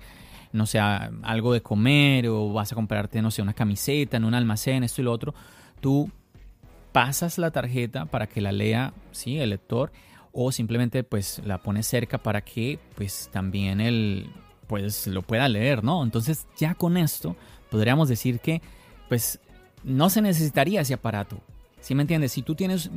no 0.52 0.66
sea 0.66 1.11
algo 1.23 1.52
de 1.52 1.62
comer 1.62 2.28
o 2.28 2.52
vas 2.52 2.73
a 2.73 2.75
comprarte, 2.75 3.23
no 3.23 3.30
sé, 3.30 3.42
una 3.42 3.54
camiseta 3.54 4.16
en 4.16 4.25
un 4.25 4.35
almacén, 4.35 4.82
esto 4.82 5.00
y 5.00 5.04
lo 5.04 5.12
otro, 5.12 5.35
tú 5.80 6.11
pasas 6.92 7.38
la 7.38 7.50
tarjeta 7.50 8.06
para 8.06 8.26
que 8.26 8.40
la 8.40 8.52
lea, 8.52 8.92
sí, 9.12 9.38
el 9.38 9.50
lector, 9.50 9.92
o 10.32 10.50
simplemente 10.52 11.04
pues 11.04 11.40
la 11.44 11.58
pones 11.58 11.87
cerca 11.87 12.18
para 12.18 12.42
que 12.42 12.78
pues 12.96 13.30
también 13.32 13.80
el 13.80 14.30
pues 14.66 15.06
lo 15.06 15.23
pueda 15.23 15.49
leer, 15.49 15.85
¿no? 15.85 16.02
Entonces 16.02 16.46
ya 16.58 16.75
con 16.75 16.96
esto 16.96 17.37
podríamos 17.70 18.08
decir 18.08 18.40
que 18.40 18.61
pues 19.08 19.40
no 19.84 20.10
se 20.10 20.22
necesitaría 20.22 20.80
ese 20.80 20.94
aparato. 20.94 21.38
¿Sí 21.80 21.94
me 21.94 22.02
entiendes? 22.02 22.32
Si 22.32 22.42
tú 22.42 22.54
tienes, 22.54 22.90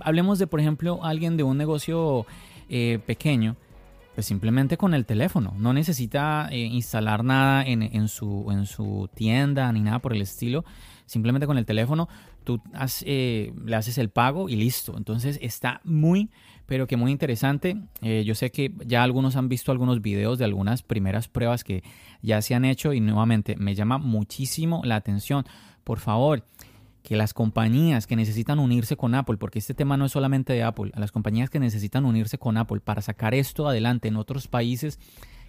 hablemos 0.00 0.38
de 0.38 0.46
por 0.46 0.60
ejemplo 0.60 1.00
alguien 1.02 1.36
de 1.36 1.42
un 1.42 1.56
negocio 1.56 2.26
eh, 2.68 2.98
pequeño, 3.06 3.56
pues 4.14 4.26
simplemente 4.26 4.76
con 4.76 4.94
el 4.94 5.06
teléfono. 5.06 5.54
No 5.56 5.72
necesita 5.72 6.48
eh, 6.50 6.58
instalar 6.58 7.24
nada 7.24 7.64
en, 7.64 8.08
su, 8.08 8.46
en 8.50 8.66
su 8.66 9.08
tienda 9.14 9.70
ni 9.72 9.80
nada 9.80 9.98
por 10.00 10.14
el 10.14 10.22
estilo. 10.22 10.64
Simplemente 11.06 11.46
con 11.46 11.56
el 11.56 11.64
teléfono 11.64 12.08
tú 12.44 12.60
eh, 13.04 13.52
le 13.64 13.76
haces 13.76 13.96
el 13.98 14.10
pago 14.10 14.48
y 14.48 14.56
listo. 14.56 14.96
Entonces 14.96 15.38
está 15.40 15.80
muy, 15.84 16.30
pero 16.66 16.86
que 16.86 16.96
muy 16.96 17.12
interesante. 17.12 17.76
yo 18.02 18.34
sé 18.34 18.50
que 18.50 18.72
ya 18.84 19.02
algunos 19.02 19.36
han 19.36 19.48
visto 19.48 19.72
algunos 19.72 20.02
videos 20.02 20.38
de 20.38 20.44
algunas 20.44 20.82
primeras 20.82 21.28
pruebas 21.28 21.64
que 21.64 21.82
ya 22.22 22.42
se 22.42 22.54
han 22.54 22.64
hecho 22.64 22.92
y 22.92 23.00
nuevamente 23.00 23.56
me 23.56 23.74
llama 23.74 23.98
muchísimo 23.98 24.82
la 24.84 24.96
atención. 24.96 25.44
Por 25.84 26.00
favor, 26.00 26.42
que 27.06 27.14
las 27.14 27.32
compañías 27.34 28.08
que 28.08 28.16
necesitan 28.16 28.58
unirse 28.58 28.96
con 28.96 29.14
Apple, 29.14 29.36
porque 29.36 29.60
este 29.60 29.74
tema 29.74 29.96
no 29.96 30.06
es 30.06 30.12
solamente 30.12 30.52
de 30.52 30.64
Apple, 30.64 30.90
a 30.92 30.98
las 30.98 31.12
compañías 31.12 31.50
que 31.50 31.60
necesitan 31.60 32.04
unirse 32.04 32.36
con 32.36 32.56
Apple 32.56 32.80
para 32.80 33.00
sacar 33.00 33.32
esto 33.32 33.68
adelante 33.68 34.08
en 34.08 34.16
otros 34.16 34.48
países, 34.48 34.98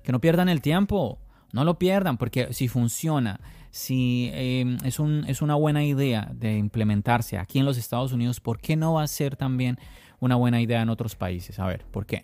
que 0.04 0.12
no 0.12 0.22
pierdan 0.22 0.50
el 0.50 0.62
tiempo, 0.62 1.18
no 1.54 1.63
lo 1.63 1.77
pierdan, 1.80 2.18
porque 2.18 2.54
si 2.54 2.68
funciona, 2.68 3.39
si 3.72 4.30
em, 4.34 4.77
es, 4.84 5.00
un, 5.00 5.25
es 5.27 5.42
una 5.42 5.56
buena 5.56 5.84
idea 5.84 6.30
de 6.34 6.58
implementarse 6.58 7.38
aquí 7.38 7.60
en 7.60 7.66
los 7.66 7.77
Estados 7.77 8.13
Unidos, 8.13 8.39
¿por 8.39 8.60
qué 8.60 8.75
no 8.75 8.94
va 8.94 9.04
a 9.04 9.08
ser 9.08 9.36
también 9.36 9.77
una 10.20 10.36
buena 10.36 10.62
idea 10.62 10.82
en 10.82 10.89
otros 10.89 11.16
países? 11.16 11.60
A 11.60 11.68
ver, 11.68 11.86
¿por 11.86 12.06
qué? 12.06 12.24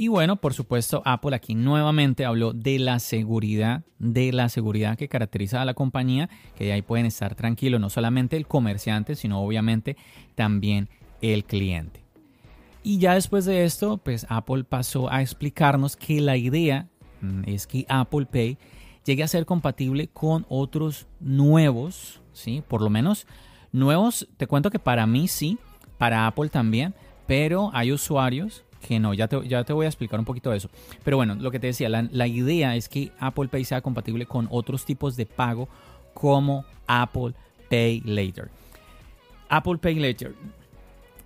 Y 0.00 0.06
bueno, 0.06 0.36
por 0.36 0.54
supuesto, 0.54 1.02
Apple 1.04 1.34
aquí 1.34 1.56
nuevamente 1.56 2.24
habló 2.24 2.52
de 2.52 2.78
la 2.78 3.00
seguridad, 3.00 3.82
de 3.98 4.32
la 4.32 4.48
seguridad 4.48 4.96
que 4.96 5.08
caracteriza 5.08 5.60
a 5.60 5.64
la 5.64 5.74
compañía, 5.74 6.30
que 6.56 6.66
de 6.66 6.72
ahí 6.72 6.82
pueden 6.82 7.04
estar 7.04 7.34
tranquilos 7.34 7.80
no 7.80 7.90
solamente 7.90 8.36
el 8.36 8.46
comerciante, 8.46 9.16
sino 9.16 9.40
obviamente 9.40 9.96
también 10.36 10.88
el 11.20 11.42
cliente. 11.42 12.04
Y 12.84 12.98
ya 12.98 13.14
después 13.14 13.44
de 13.44 13.64
esto, 13.64 13.98
pues 13.98 14.24
Apple 14.28 14.62
pasó 14.62 15.10
a 15.10 15.20
explicarnos 15.20 15.96
que 15.96 16.20
la 16.20 16.36
idea 16.36 16.86
mm, 17.20 17.42
es 17.46 17.66
que 17.66 17.84
Apple 17.88 18.26
Pay 18.26 18.56
llegue 19.04 19.24
a 19.24 19.28
ser 19.28 19.46
compatible 19.46 20.06
con 20.06 20.46
otros 20.48 21.08
nuevos, 21.18 22.22
¿sí? 22.32 22.62
Por 22.68 22.82
lo 22.82 22.88
menos 22.88 23.26
nuevos, 23.72 24.28
te 24.36 24.46
cuento 24.46 24.70
que 24.70 24.78
para 24.78 25.08
mí 25.08 25.26
sí, 25.26 25.58
para 25.98 26.28
Apple 26.28 26.50
también, 26.50 26.94
pero 27.26 27.72
hay 27.74 27.90
usuarios 27.90 28.64
que 28.80 28.98
no, 29.00 29.14
ya 29.14 29.28
te, 29.28 29.46
ya 29.48 29.64
te 29.64 29.72
voy 29.72 29.86
a 29.86 29.88
explicar 29.88 30.18
un 30.18 30.24
poquito 30.24 30.50
de 30.50 30.58
eso. 30.58 30.70
Pero 31.04 31.16
bueno, 31.16 31.34
lo 31.34 31.50
que 31.50 31.58
te 31.58 31.68
decía, 31.68 31.88
la, 31.88 32.26
idea 32.26 32.76
es 32.76 32.88
que 32.88 33.12
Apple 33.18 33.48
Pay 33.48 33.64
sea 33.64 33.80
compatible 33.80 34.26
con 34.26 34.48
otros 34.50 34.84
tipos 34.84 35.16
de 35.16 35.26
pago 35.26 35.68
como 36.14 36.64
Apple 36.86 37.34
Pay 37.70 38.02
Later. 38.04 38.50
Apple 39.48 39.78
Pay 39.78 39.96
Later. 39.96 40.34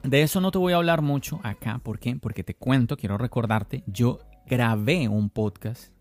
De 0.02 0.22
eso 0.22 0.40
no 0.40 0.50
te 0.50 0.58
voy 0.58 0.72
a 0.72 0.76
hablar 0.76 1.02
mucho 1.02 1.40
acá. 1.42 1.78
¿Por 1.82 1.98
qué? 1.98 2.16
Porque 2.16 2.42
te 2.42 2.54
cuento, 2.54 2.96
quiero 2.96 3.18
recordarte, 3.18 3.84
yo 3.86 4.20
grabé 4.46 5.08
un 5.08 5.30
podcast 5.30 5.92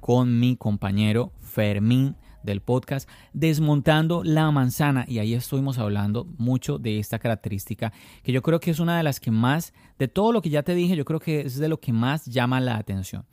con 0.00 0.38
mi 0.38 0.56
compañero 0.56 1.32
Fermín 1.40 2.16
del 2.44 2.60
podcast 2.60 3.08
Desmontando 3.32 4.22
la 4.22 4.50
manzana 4.50 5.04
y 5.08 5.18
ahí 5.18 5.34
estuvimos 5.34 5.78
hablando 5.78 6.26
mucho 6.38 6.78
de 6.78 6.98
esta 6.98 7.18
característica 7.18 7.92
que 8.22 8.32
yo 8.32 8.42
creo 8.42 8.60
que 8.60 8.70
es 8.70 8.78
una 8.78 8.96
de 8.96 9.02
las 9.02 9.18
que 9.18 9.30
más, 9.30 9.72
de 9.98 10.08
todo 10.08 10.32
lo 10.32 10.42
que 10.42 10.50
ya 10.50 10.62
te 10.62 10.74
dije, 10.74 10.96
yo 10.96 11.04
creo 11.04 11.20
que 11.20 11.40
es 11.40 11.58
de 11.58 11.68
lo 11.68 11.80
que 11.80 11.92
más 11.92 12.26
llama 12.26 12.60
la 12.60 12.76
atención. 12.76 13.24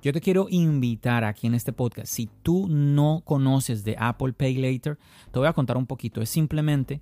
Yo 0.00 0.12
te 0.12 0.20
quiero 0.20 0.46
invitar 0.48 1.24
aquí 1.24 1.48
en 1.48 1.54
este 1.54 1.72
podcast, 1.72 2.12
si 2.12 2.28
tú 2.42 2.68
no 2.68 3.22
conoces 3.24 3.82
de 3.82 3.96
Apple 3.98 4.32
Pay 4.32 4.56
Later, 4.56 4.96
te 5.32 5.38
voy 5.38 5.48
a 5.48 5.52
contar 5.52 5.76
un 5.76 5.86
poquito, 5.86 6.22
es 6.22 6.30
simplemente 6.30 7.00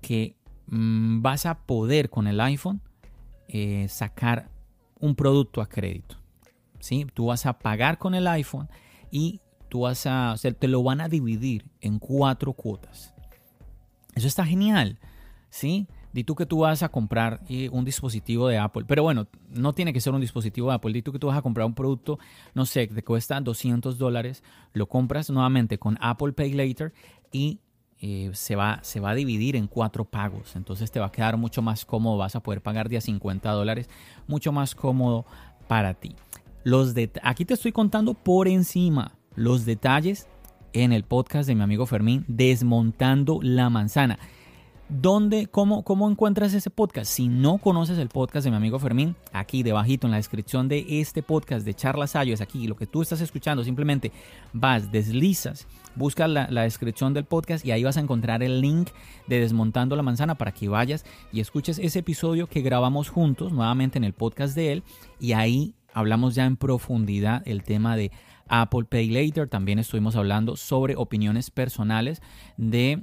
que 0.00 0.34
mm, 0.66 1.20
vas 1.20 1.44
a 1.44 1.58
poder 1.58 2.08
con 2.08 2.26
el 2.26 2.40
iPhone 2.40 2.80
eh, 3.48 3.86
sacar 3.88 4.48
un 4.98 5.14
producto 5.14 5.60
a 5.60 5.68
crédito. 5.68 6.16
¿sí? 6.82 7.06
Tú 7.12 7.26
vas 7.26 7.44
a 7.46 7.58
pagar 7.58 7.98
con 7.98 8.14
el 8.14 8.26
iPhone 8.26 8.68
y 9.10 9.40
tú 9.72 9.80
vas 9.80 10.04
a, 10.04 10.34
o 10.34 10.52
te 10.52 10.68
lo 10.68 10.82
van 10.82 11.00
a 11.00 11.08
dividir 11.08 11.64
en 11.80 11.98
cuatro 11.98 12.52
cuotas. 12.52 13.14
Eso 14.14 14.28
está 14.28 14.44
genial, 14.44 14.98
¿sí? 15.48 15.88
Di 16.12 16.24
tú 16.24 16.34
que 16.34 16.44
tú 16.44 16.58
vas 16.58 16.82
a 16.82 16.90
comprar 16.90 17.40
eh, 17.48 17.70
un 17.72 17.82
dispositivo 17.82 18.48
de 18.48 18.58
Apple, 18.58 18.84
pero 18.86 19.02
bueno, 19.02 19.28
no 19.48 19.72
tiene 19.72 19.94
que 19.94 20.02
ser 20.02 20.12
un 20.12 20.20
dispositivo 20.20 20.68
de 20.68 20.74
Apple. 20.74 20.92
Di 20.92 21.00
tú 21.00 21.10
que 21.10 21.18
tú 21.18 21.28
vas 21.28 21.38
a 21.38 21.40
comprar 21.40 21.64
un 21.66 21.72
producto, 21.72 22.18
no 22.52 22.66
sé, 22.66 22.86
que 22.86 22.94
te 22.94 23.02
cuesta 23.02 23.40
200 23.40 23.96
dólares, 23.96 24.42
lo 24.74 24.86
compras 24.90 25.30
nuevamente 25.30 25.78
con 25.78 25.96
Apple 26.02 26.34
Pay 26.34 26.52
Later 26.52 26.92
y 27.32 27.60
eh, 28.00 28.30
se, 28.34 28.54
va, 28.54 28.80
se 28.82 29.00
va 29.00 29.12
a 29.12 29.14
dividir 29.14 29.56
en 29.56 29.68
cuatro 29.68 30.04
pagos. 30.04 30.54
Entonces 30.54 30.90
te 30.90 31.00
va 31.00 31.06
a 31.06 31.12
quedar 31.12 31.38
mucho 31.38 31.62
más 31.62 31.86
cómodo, 31.86 32.18
vas 32.18 32.36
a 32.36 32.42
poder 32.42 32.60
pagar 32.60 32.90
día 32.90 33.00
50 33.00 33.50
dólares, 33.50 33.88
mucho 34.26 34.52
más 34.52 34.74
cómodo 34.74 35.24
para 35.66 35.94
ti. 35.94 36.14
Los 36.62 36.92
de, 36.92 37.10
aquí 37.22 37.46
te 37.46 37.54
estoy 37.54 37.72
contando 37.72 38.12
por 38.12 38.48
encima 38.48 39.14
los 39.34 39.64
detalles 39.64 40.28
en 40.72 40.92
el 40.92 41.04
podcast 41.04 41.48
de 41.48 41.54
mi 41.54 41.62
amigo 41.62 41.86
Fermín, 41.86 42.24
Desmontando 42.28 43.40
la 43.42 43.70
Manzana. 43.70 44.18
¿Dónde, 44.88 45.46
cómo, 45.46 45.84
cómo 45.84 46.10
encuentras 46.10 46.52
ese 46.52 46.68
podcast? 46.68 47.10
Si 47.10 47.28
no 47.28 47.56
conoces 47.56 47.96
el 47.96 48.08
podcast 48.08 48.44
de 48.44 48.50
mi 48.50 48.58
amigo 48.58 48.78
Fermín, 48.78 49.16
aquí 49.32 49.62
debajito 49.62 50.06
en 50.06 50.10
la 50.10 50.18
descripción 50.18 50.68
de 50.68 50.84
este 51.00 51.22
podcast 51.22 51.64
de 51.64 51.72
Charlas 51.72 52.10
Sayo, 52.10 52.34
es 52.34 52.42
aquí 52.42 52.66
lo 52.66 52.76
que 52.76 52.86
tú 52.86 53.00
estás 53.00 53.22
escuchando, 53.22 53.64
simplemente 53.64 54.12
vas, 54.52 54.92
deslizas, 54.92 55.66
buscas 55.94 56.28
la, 56.28 56.46
la, 56.50 56.64
descripción 56.64 57.14
del 57.14 57.24
podcast 57.24 57.64
y 57.64 57.70
ahí 57.70 57.84
vas 57.84 57.96
a 57.96 58.00
encontrar 58.00 58.42
el 58.42 58.60
link 58.60 58.90
de 59.28 59.40
Desmontando 59.40 59.96
la 59.96 60.02
Manzana 60.02 60.34
para 60.34 60.52
que 60.52 60.68
vayas 60.68 61.06
y 61.32 61.40
escuches 61.40 61.78
ese 61.78 62.00
episodio 62.00 62.46
que 62.46 62.60
grabamos 62.60 63.08
juntos 63.08 63.50
nuevamente 63.50 63.96
en 63.96 64.04
el 64.04 64.12
podcast 64.12 64.54
de 64.54 64.72
él 64.72 64.82
y 65.18 65.32
ahí 65.32 65.74
hablamos 65.94 66.34
ya 66.34 66.44
en 66.44 66.56
profundidad 66.56 67.42
el 67.46 67.62
tema 67.62 67.96
de 67.96 68.10
Apple 68.48 68.84
Pay 68.84 69.10
Later. 69.10 69.48
También 69.48 69.78
estuvimos 69.78 70.16
hablando 70.16 70.56
sobre 70.56 70.96
opiniones 70.96 71.50
personales 71.50 72.20
de 72.56 73.02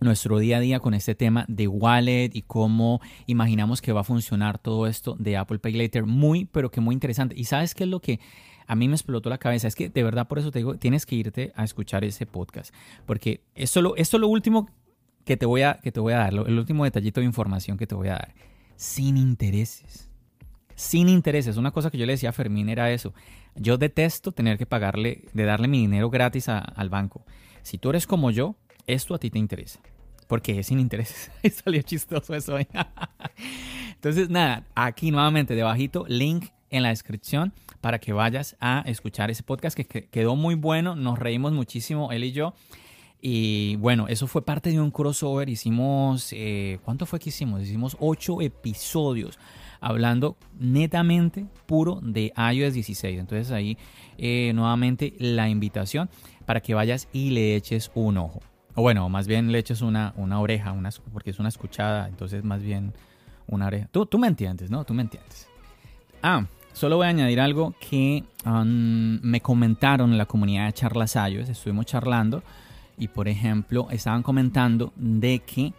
nuestro 0.00 0.38
día 0.38 0.58
a 0.58 0.60
día 0.60 0.80
con 0.80 0.94
este 0.94 1.14
tema 1.14 1.44
de 1.48 1.68
wallet 1.68 2.30
y 2.32 2.42
cómo 2.42 3.00
imaginamos 3.26 3.80
que 3.80 3.92
va 3.92 4.00
a 4.00 4.04
funcionar 4.04 4.58
todo 4.58 4.86
esto 4.86 5.16
de 5.18 5.36
Apple 5.36 5.58
Pay 5.58 5.74
Later. 5.74 6.04
Muy, 6.04 6.44
pero 6.46 6.70
que 6.70 6.80
muy 6.80 6.94
interesante. 6.94 7.34
¿Y 7.38 7.44
sabes 7.44 7.74
qué 7.74 7.84
es 7.84 7.90
lo 7.90 8.00
que 8.00 8.20
a 8.66 8.74
mí 8.74 8.88
me 8.88 8.94
explotó 8.94 9.30
la 9.30 9.38
cabeza? 9.38 9.68
Es 9.68 9.74
que 9.74 9.88
de 9.88 10.02
verdad 10.02 10.28
por 10.28 10.38
eso 10.38 10.50
te 10.50 10.58
digo, 10.58 10.76
tienes 10.76 11.06
que 11.06 11.16
irte 11.16 11.52
a 11.54 11.64
escuchar 11.64 12.04
ese 12.04 12.26
podcast. 12.26 12.74
Porque 13.06 13.42
esto, 13.54 13.80
lo, 13.82 13.96
es 13.96 14.12
lo 14.12 14.28
último 14.28 14.68
que 15.24 15.36
te, 15.36 15.46
voy 15.46 15.62
a, 15.62 15.78
que 15.82 15.92
te 15.92 16.00
voy 16.00 16.12
a 16.12 16.18
dar, 16.18 16.34
el 16.34 16.58
último 16.58 16.84
detallito 16.84 17.20
de 17.20 17.26
información 17.26 17.76
que 17.76 17.86
te 17.86 17.94
voy 17.94 18.08
a 18.08 18.12
dar. 18.12 18.34
Sin 18.76 19.16
intereses. 19.16 20.10
Sin 20.74 21.08
intereses. 21.08 21.56
Una 21.56 21.70
cosa 21.70 21.90
que 21.90 21.98
yo 21.98 22.06
le 22.06 22.12
decía 22.12 22.30
a 22.30 22.32
Fermín 22.32 22.68
era 22.68 22.90
eso. 22.90 23.14
Yo 23.54 23.76
detesto 23.78 24.32
tener 24.32 24.58
que 24.58 24.66
pagarle, 24.66 25.24
de 25.32 25.44
darle 25.44 25.68
mi 25.68 25.80
dinero 25.80 26.10
gratis 26.10 26.48
al 26.48 26.88
banco. 26.88 27.24
Si 27.62 27.78
tú 27.78 27.90
eres 27.90 28.06
como 28.06 28.30
yo, 28.30 28.56
esto 28.86 29.14
a 29.14 29.18
ti 29.18 29.30
te 29.30 29.38
interesa. 29.38 29.80
Porque 30.26 30.58
es 30.58 30.68
sin 30.68 30.80
intereses. 30.80 31.30
Salió 31.64 31.82
chistoso 31.82 32.34
eso. 32.34 32.56
Entonces, 33.94 34.30
nada, 34.30 34.66
aquí 34.74 35.10
nuevamente 35.10 35.54
debajito, 35.54 36.04
link 36.08 36.46
en 36.70 36.82
la 36.82 36.88
descripción 36.88 37.52
para 37.80 37.98
que 37.98 38.12
vayas 38.12 38.56
a 38.60 38.82
escuchar 38.86 39.30
ese 39.30 39.42
podcast 39.42 39.76
que 39.76 39.84
quedó 39.84 40.36
muy 40.36 40.54
bueno. 40.54 40.96
Nos 40.96 41.18
reímos 41.18 41.52
muchísimo, 41.52 42.12
él 42.12 42.24
y 42.24 42.32
yo. 42.32 42.54
Y 43.20 43.76
bueno, 43.76 44.08
eso 44.08 44.26
fue 44.26 44.44
parte 44.44 44.70
de 44.70 44.80
un 44.80 44.90
crossover. 44.90 45.48
Hicimos, 45.48 46.30
eh, 46.32 46.80
¿cuánto 46.84 47.06
fue 47.06 47.20
que 47.20 47.28
hicimos? 47.28 47.62
Hicimos 47.62 47.96
ocho 48.00 48.40
episodios 48.40 49.38
hablando 49.82 50.36
netamente 50.58 51.44
puro 51.66 52.00
de 52.02 52.32
iOS 52.36 52.72
16. 52.72 53.18
Entonces 53.18 53.50
ahí 53.50 53.76
eh, 54.16 54.52
nuevamente 54.54 55.14
la 55.18 55.48
invitación 55.48 56.08
para 56.46 56.60
que 56.60 56.72
vayas 56.72 57.08
y 57.12 57.30
le 57.30 57.56
eches 57.56 57.90
un 57.94 58.16
ojo. 58.16 58.40
O 58.74 58.82
bueno, 58.82 59.08
más 59.10 59.26
bien 59.26 59.52
le 59.52 59.58
eches 59.58 59.82
una, 59.82 60.14
una 60.16 60.40
oreja, 60.40 60.72
una, 60.72 60.90
porque 61.12 61.30
es 61.30 61.38
una 61.38 61.50
escuchada, 61.50 62.08
entonces 62.08 62.42
más 62.42 62.62
bien 62.62 62.94
una 63.46 63.66
oreja. 63.66 63.88
Tú, 63.90 64.06
tú 64.06 64.18
me 64.18 64.28
entiendes, 64.28 64.70
¿no? 64.70 64.84
Tú 64.84 64.94
me 64.94 65.02
entiendes. 65.02 65.48
Ah, 66.22 66.46
solo 66.72 66.96
voy 66.96 67.06
a 67.06 67.10
añadir 67.10 67.40
algo 67.40 67.74
que 67.80 68.24
um, 68.46 69.18
me 69.22 69.40
comentaron 69.40 70.12
en 70.12 70.18
la 70.18 70.26
comunidad 70.26 70.66
de 70.66 70.72
Charlas 70.72 71.16
iOS. 71.16 71.50
Estuvimos 71.50 71.86
charlando 71.86 72.42
y 72.96 73.08
por 73.08 73.28
ejemplo 73.28 73.88
estaban 73.90 74.22
comentando 74.22 74.92
de 74.96 75.40
que 75.40 75.72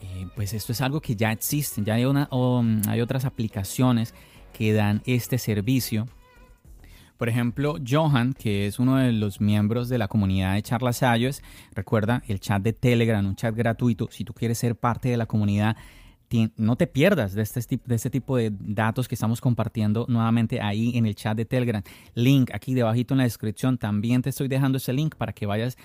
eh, 0.00 0.26
pues 0.34 0.52
esto 0.52 0.72
es 0.72 0.80
algo 0.80 1.00
que 1.00 1.16
ya 1.16 1.32
existe, 1.32 1.82
ya 1.82 1.94
hay, 1.94 2.04
una, 2.04 2.28
mm, 2.30 2.82
hay 2.88 3.00
otras 3.00 3.24
aplicaciones 3.24 4.14
que 4.52 4.72
dan 4.72 5.02
este 5.06 5.38
servicio. 5.38 6.06
Por 7.16 7.28
ejemplo, 7.28 7.76
Johan, 7.86 8.32
que 8.32 8.66
es 8.66 8.78
uno 8.78 8.96
de 8.96 9.10
los 9.12 9.40
miembros 9.40 9.88
de 9.88 9.98
la 9.98 10.06
comunidad 10.06 10.54
de 10.54 10.62
Charlas 10.62 11.02
iOS, 11.02 11.42
recuerda 11.74 12.22
el 12.28 12.38
chat 12.38 12.62
de 12.62 12.72
Telegram, 12.72 13.26
un 13.26 13.34
chat 13.34 13.54
gratuito. 13.54 14.08
Si 14.12 14.24
tú 14.24 14.32
quieres 14.32 14.58
ser 14.58 14.76
parte 14.76 15.08
de 15.08 15.16
la 15.16 15.26
comunidad, 15.26 15.76
no 16.56 16.76
te 16.76 16.86
pierdas 16.86 17.32
de 17.32 17.42
este, 17.42 17.80
de 17.84 17.94
este 17.94 18.10
tipo 18.10 18.36
de 18.36 18.52
datos 18.52 19.08
que 19.08 19.14
estamos 19.14 19.40
compartiendo 19.40 20.06
nuevamente 20.08 20.60
ahí 20.60 20.96
en 20.96 21.06
el 21.06 21.14
chat 21.16 21.36
de 21.36 21.44
Telegram. 21.44 21.82
Link 22.14 22.50
aquí 22.52 22.74
debajito 22.74 23.14
en 23.14 23.18
la 23.18 23.24
descripción. 23.24 23.78
También 23.78 24.22
te 24.22 24.30
estoy 24.30 24.46
dejando 24.46 24.78
ese 24.78 24.92
link 24.92 25.16
para 25.16 25.32
que 25.32 25.46
vayas 25.46 25.76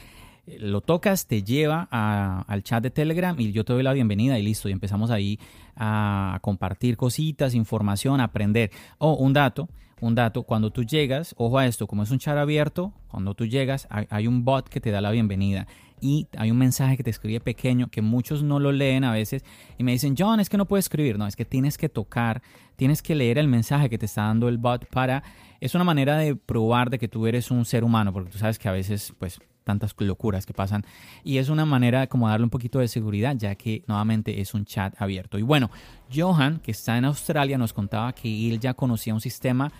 lo 0.45 0.81
tocas, 0.81 1.27
te 1.27 1.43
lleva 1.43 1.87
al 1.91 2.63
chat 2.63 2.83
de 2.83 2.91
Telegram 2.91 3.35
y 3.39 3.51
yo 3.51 3.63
te 3.63 3.73
doy 3.73 3.83
la 3.83 3.93
bienvenida 3.93 4.37
y 4.37 4.43
listo. 4.43 4.69
Y 4.69 4.71
empezamos 4.71 5.09
ahí 5.11 5.39
a 5.75 6.39
compartir 6.41 6.97
cositas, 6.97 7.55
información, 7.55 8.19
aprender. 8.19 8.71
O 8.97 9.11
oh, 9.11 9.15
un 9.15 9.33
dato, 9.33 9.69
un 10.01 10.15
dato, 10.15 10.43
cuando 10.43 10.69
tú 10.69 10.83
llegas, 10.83 11.33
ojo 11.37 11.57
a 11.57 11.65
esto, 11.65 11.87
como 11.87 12.03
es 12.03 12.11
un 12.11 12.19
chat 12.19 12.37
abierto, 12.37 12.93
cuando 13.07 13.35
tú 13.35 13.45
llegas 13.45 13.87
hay, 13.89 14.27
un 14.27 14.43
bot 14.43 14.67
que 14.67 14.81
te 14.81 14.91
da 14.91 14.99
la 14.99 15.11
bienvenida 15.11 15.65
y 16.01 16.27
hay 16.35 16.51
un 16.51 16.57
mensaje 16.57 16.97
que 16.97 17.03
te 17.03 17.09
escribe 17.09 17.39
pequeño 17.39 17.87
que 17.87 18.01
muchos 18.01 18.43
no 18.43 18.59
lo 18.59 18.73
leen 18.73 19.05
a 19.05 19.13
veces 19.13 19.45
y 19.77 19.83
me 19.85 19.93
dicen, 19.93 20.15
John, 20.17 20.41
es 20.41 20.49
que 20.49 20.57
no 20.57 20.65
puedes 20.65 20.85
escribir, 20.85 21.17
no, 21.17 21.25
es 21.25 21.37
que 21.37 21.45
tienes 21.45 21.77
que 21.77 21.87
tocar, 21.87 22.41
tienes 22.75 23.01
que 23.01 23.15
leer 23.15 23.37
el 23.37 23.47
mensaje 23.47 23.89
que 23.89 23.97
te 23.97 24.05
está 24.05 24.23
dando 24.23 24.49
el 24.49 24.57
bot 24.57 24.85
para, 24.87 25.23
es 25.61 25.73
una 25.73 25.85
manera 25.85 26.17
de 26.17 26.35
probar 26.35 26.89
de 26.89 26.99
que 26.99 27.07
tú 27.07 27.25
eres 27.25 27.49
un 27.49 27.63
ser 27.63 27.85
humano, 27.85 28.11
porque 28.11 28.29
tú 28.29 28.37
sabes 28.37 28.59
que 28.59 28.67
a 28.67 28.73
veces 28.73 29.13
pues 29.17 29.39
tantas 29.63 29.95
locuras 29.97 30.45
que 30.45 30.53
pasan. 30.53 30.85
Y 31.23 31.37
es 31.37 31.49
una 31.49 31.65
manera 31.65 32.07
como 32.07 32.27
darle 32.27 32.43
un 32.43 32.49
poquito 32.49 32.79
de 32.79 32.87
seguridad, 32.87 33.35
ya 33.35 33.55
que 33.55 33.83
nuevamente 33.87 34.41
es 34.41 34.53
un 34.53 34.65
chat 34.65 34.93
abierto. 35.01 35.37
Y 35.37 35.41
bueno, 35.41 35.69
Johan, 36.13 36.59
que 36.59 36.71
está 36.71 36.97
en 36.97 37.05
Australia, 37.05 37.57
nos 37.57 37.73
contaba 37.73 38.13
que 38.13 38.49
él 38.49 38.59
ya 38.59 38.73
conocía 38.73 39.13
un 39.13 39.21
sistema 39.21 39.71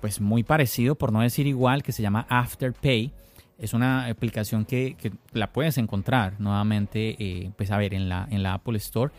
pues 0.00 0.20
muy 0.20 0.42
parecido, 0.42 0.94
por 0.94 1.12
no 1.12 1.20
decir 1.20 1.46
igual, 1.46 1.82
que 1.82 1.92
se 1.92 2.02
llama 2.02 2.26
Afterpay. 2.28 3.12
Es 3.58 3.72
una 3.72 4.06
aplicación 4.06 4.64
que, 4.64 4.96
la 5.32 5.52
puedes 5.52 5.78
encontrar 5.78 6.38
nuevamente, 6.38 7.16
eh, 7.18 7.50
pues 7.56 7.70
a 7.70 7.78
ver, 7.78 7.94
en 7.94 8.08
la, 8.08 8.28
en 8.30 8.42
la 8.42 8.54
Apple 8.54 8.76
Store. 8.76 9.12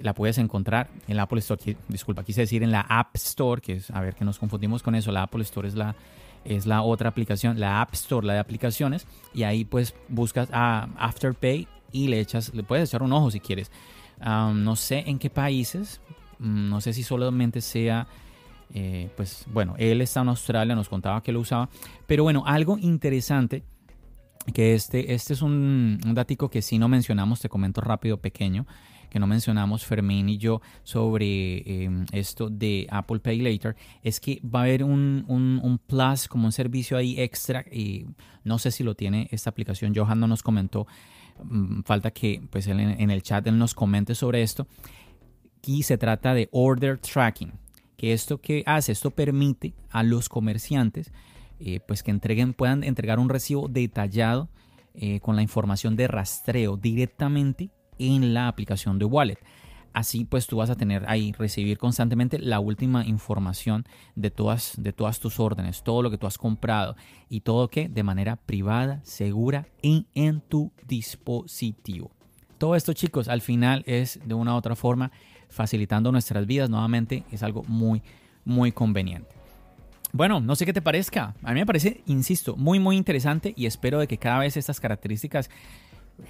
La 0.00 0.14
puedes 0.14 0.38
encontrar 0.38 0.88
en 1.06 1.16
la 1.16 1.24
Apple 1.24 1.38
Store, 1.38 1.76
disculpa, 1.88 2.24
quise 2.24 2.40
decir 2.40 2.62
en 2.62 2.72
la 2.72 2.80
App 2.80 3.14
Store, 3.14 3.60
que 3.60 3.74
es, 3.74 3.90
a 3.90 4.00
ver, 4.00 4.14
que 4.14 4.24
nos 4.24 4.38
confundimos 4.38 4.82
con 4.82 4.94
eso. 4.94 5.12
La 5.12 5.22
Apple 5.22 5.42
Store 5.42 5.68
es 5.68 5.74
la, 5.74 5.94
es 6.44 6.66
la 6.66 6.82
otra 6.82 7.08
aplicación, 7.08 7.58
la 7.58 7.80
App 7.80 7.94
Store, 7.94 8.26
la 8.26 8.34
de 8.34 8.38
aplicaciones, 8.38 9.06
y 9.32 9.42
ahí 9.44 9.64
pues 9.64 9.94
buscas 10.08 10.48
a 10.52 10.88
Afterpay 10.96 11.68
y 11.92 12.08
le 12.08 12.20
echas, 12.20 12.52
le 12.54 12.62
puedes 12.62 12.88
echar 12.88 13.02
un 13.02 13.12
ojo 13.12 13.30
si 13.30 13.40
quieres. 13.40 13.70
no 14.20 14.76
sé 14.76 15.04
en 15.06 15.18
qué 15.18 15.30
países, 15.30 16.00
mm, 16.38 16.68
no 16.68 16.80
sé 16.80 16.92
si 16.92 17.02
solamente 17.02 17.60
sea, 17.60 18.06
eh, 18.72 19.10
pues 19.16 19.44
bueno, 19.52 19.74
él 19.78 20.00
está 20.00 20.20
en 20.20 20.28
Australia, 20.28 20.74
nos 20.74 20.88
contaba 20.88 21.22
que 21.22 21.32
lo 21.32 21.40
usaba, 21.40 21.68
pero 22.06 22.22
bueno, 22.22 22.44
algo 22.46 22.78
interesante 22.78 23.62
que 24.52 24.74
este, 24.74 25.14
este 25.14 25.32
es 25.32 25.42
un, 25.42 26.00
un 26.04 26.48
que 26.50 26.60
si 26.60 26.78
no 26.78 26.88
mencionamos, 26.88 27.40
te 27.40 27.48
comento 27.48 27.80
rápido, 27.80 28.18
pequeño 28.18 28.66
que 29.14 29.20
no 29.20 29.28
mencionamos 29.28 29.86
Fermín 29.86 30.28
y 30.28 30.38
yo 30.38 30.60
sobre 30.82 31.84
em, 31.84 32.04
esto 32.10 32.50
de 32.50 32.88
Apple 32.90 33.20
Pay 33.20 33.42
Later 33.42 33.76
es 34.02 34.18
que 34.18 34.40
va 34.44 34.58
a 34.58 34.62
haber 34.64 34.82
un, 34.82 35.24
un, 35.28 35.78
plus 35.78 36.26
como 36.26 36.46
un 36.46 36.52
servicio 36.52 36.96
ahí 36.96 37.20
extra 37.20 37.64
y 37.70 38.06
no 38.42 38.58
sé 38.58 38.72
si 38.72 38.82
lo 38.82 38.96
tiene 38.96 39.28
esta 39.30 39.50
aplicación. 39.50 39.94
Johan 39.94 40.18
no 40.18 40.26
nos 40.26 40.42
comentó, 40.42 40.88
mm, 41.44 41.82
falta 41.82 42.10
que 42.10 42.42
pues 42.50 42.66
en, 42.66 42.80
en 42.80 43.08
el 43.12 43.22
chat 43.22 43.46
él 43.46 43.56
nos 43.56 43.72
comente 43.72 44.16
sobre 44.16 44.42
esto. 44.42 44.66
Y 45.64 45.84
se 45.84 45.96
trata 45.96 46.34
de 46.34 46.48
order 46.50 46.98
tracking, 46.98 47.52
que 47.96 48.12
esto 48.14 48.40
que 48.40 48.64
hace, 48.66 48.90
esto 48.90 49.12
permite 49.12 49.74
a 49.90 50.02
los 50.02 50.28
comerciantes 50.28 51.12
eh, 51.60 51.78
pues 51.86 52.02
que 52.02 52.10
entreguen, 52.10 52.52
puedan 52.52 52.82
entregar 52.82 53.20
un 53.20 53.28
recibo 53.28 53.68
detallado 53.68 54.48
eh, 54.94 55.20
con 55.20 55.36
la 55.36 55.42
información 55.42 55.94
de 55.94 56.08
rastreo 56.08 56.76
directamente 56.76 57.70
en 57.98 58.34
la 58.34 58.48
aplicación 58.48 58.98
de 58.98 59.04
Wallet. 59.04 59.38
Así 59.92 60.24
pues 60.24 60.48
tú 60.48 60.56
vas 60.56 60.70
a 60.70 60.74
tener 60.74 61.04
ahí, 61.08 61.32
recibir 61.32 61.78
constantemente 61.78 62.40
la 62.40 62.58
última 62.58 63.06
información 63.06 63.86
de 64.16 64.32
todas, 64.32 64.74
de 64.76 64.92
todas 64.92 65.20
tus 65.20 65.38
órdenes, 65.38 65.84
todo 65.84 66.02
lo 66.02 66.10
que 66.10 66.18
tú 66.18 66.26
has 66.26 66.36
comprado 66.36 66.96
y 67.28 67.42
todo 67.42 67.68
que 67.68 67.88
de 67.88 68.02
manera 68.02 68.34
privada, 68.34 69.00
segura 69.04 69.68
y 69.82 70.06
en 70.14 70.40
tu 70.40 70.72
dispositivo. 70.88 72.10
Todo 72.58 72.74
esto 72.74 72.92
chicos 72.92 73.28
al 73.28 73.40
final 73.40 73.84
es 73.86 74.18
de 74.24 74.34
una 74.34 74.54
u 74.54 74.56
otra 74.56 74.74
forma 74.74 75.12
facilitando 75.48 76.10
nuestras 76.10 76.44
vidas. 76.44 76.68
Nuevamente 76.68 77.22
es 77.30 77.44
algo 77.44 77.62
muy, 77.68 78.02
muy 78.44 78.72
conveniente. 78.72 79.34
Bueno, 80.12 80.40
no 80.40 80.54
sé 80.54 80.64
qué 80.64 80.72
te 80.72 80.82
parezca. 80.82 81.34
A 81.42 81.52
mí 81.52 81.60
me 81.60 81.66
parece, 81.66 82.02
insisto, 82.06 82.56
muy, 82.56 82.78
muy 82.78 82.96
interesante 82.96 83.52
y 83.56 83.66
espero 83.66 83.98
de 83.98 84.06
que 84.06 84.18
cada 84.18 84.38
vez 84.38 84.56
estas 84.56 84.78
características 84.78 85.50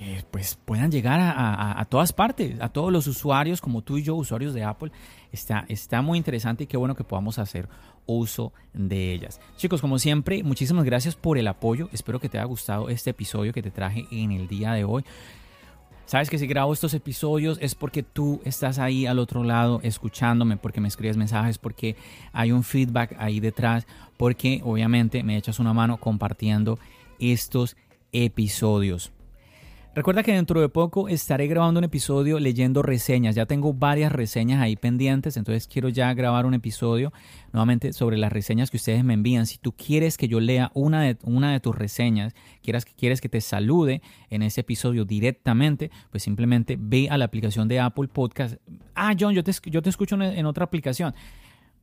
eh, 0.01 0.23
pues 0.31 0.59
puedan 0.65 0.91
llegar 0.91 1.21
a, 1.21 1.85
todas 1.91 2.13
partes, 2.13 2.61
a 2.61 2.69
todos 2.69 2.93
los 2.93 3.07
usuarios 3.07 3.61
como 3.61 3.83
tú 3.83 3.99
y 3.99 4.03
yo, 4.03 4.15
usuarios 4.15 4.55
de 4.55 4.65
Apple. 4.65 4.91
Está, 5.31 5.65
está 5.69 6.03
muy 6.03 6.19
interesante 6.19 6.65
y 6.65 6.67
qué 6.67 6.77
bueno 6.77 6.95
que 6.95 7.05
podamos 7.05 7.39
hacer 7.39 7.69
uso 8.07 8.53
de 8.73 9.13
ellas. 9.13 9.41
Chicos, 9.57 9.81
como 9.81 9.99
siempre, 9.99 10.43
muchísimas 10.43 10.85
gracias 10.85 11.17
por 11.17 11.39
el 11.39 11.49
apoyo. 11.49 11.89
Espero 11.93 12.21
que 12.21 12.29
te 12.29 12.39
haya 12.39 12.47
gustado 12.47 12.89
este 12.89 13.11
episodio 13.11 13.53
que 13.53 13.63
te 13.63 13.71
traje 13.71 14.07
en 14.11 14.33
el 14.33 14.49
día 14.49 14.73
de 14.73 14.85
hoy. 14.85 15.05
Sabes 16.07 16.29
que 16.29 16.39
si 16.39 16.47
grabo 16.47 16.73
estos 16.73 16.93
episodios 16.93 17.59
es 17.63 17.75
porque 17.75 18.03
tú 18.03 18.43
estás 18.45 18.79
ahí 18.79 19.07
al 19.07 19.19
otro 19.19 19.43
lado 19.43 19.81
escuchándome, 19.83 20.59
porque 20.59 20.81
me 20.81 20.89
escribes 20.89 21.17
mensajes, 21.17 21.57
porque 21.57 21.97
hay 22.33 22.53
un 22.53 22.63
feedback 22.63 23.17
ahí 23.19 23.41
detrás, 23.41 23.87
porque 24.19 24.61
obviamente 24.65 25.23
me 25.23 25.37
echas 25.37 25.59
una 25.59 25.73
mano 25.73 25.97
compartiendo 25.97 26.79
estos 27.19 27.77
episodios. 28.13 29.13
Recuerda 29.95 30.25
que 30.25 30.33
dentro 30.33 30.61
de 30.61 30.69
poco 30.69 31.09
estaré 31.09 31.47
grabando 31.47 31.79
un 31.79 31.85
episodio 31.85 32.41
leyendo 32.41 32.83
reseñas. 32.83 33.37
Ya 33.37 33.47
tengo 33.47 33.73
varias 33.73 34.11
reseñas 34.11 34.61
ahí 34.61 34.75
pendientes, 34.75 35.37
entonces 35.37 35.69
quiero 35.69 35.89
ya 35.89 36.13
grabar 36.15 36.47
un 36.47 36.55
episodio 36.55 37.13
nuevamente 37.53 37.93
sobre 37.93 38.17
las 38.17 38.33
reseñas 38.33 38.73
que 38.73 38.77
ustedes 38.77 39.05
me 39.05 39.15
envían. 39.15 39.47
Si 39.47 39.57
tú 39.59 39.71
quieres 39.71 40.17
que 40.17 40.27
yo 40.27 40.41
lea 40.41 40.73
una 40.75 41.01
de, 41.03 41.17
una 41.23 41.53
de 41.53 41.61
tus 41.61 41.77
reseñas, 41.77 42.35
quieras, 42.61 42.85
quieres 42.85 43.21
que 43.21 43.29
te 43.29 43.41
salude 43.41 44.03
en 44.31 44.43
ese 44.43 44.63
episodio 44.63 45.05
directamente, 45.05 45.93
pues 46.11 46.25
simplemente 46.25 46.77
ve 46.77 47.07
a 47.09 47.17
la 47.17 47.27
aplicación 47.27 47.69
de 47.69 47.79
Apple 47.79 48.09
Podcast. 48.09 48.57
Ah, 48.97 49.15
John, 49.19 49.33
yo 49.33 49.45
te, 49.45 49.53
yo 49.67 49.81
te 49.81 49.91
escucho 49.91 50.21
en 50.21 50.45
otra 50.45 50.65
aplicación 50.65 51.15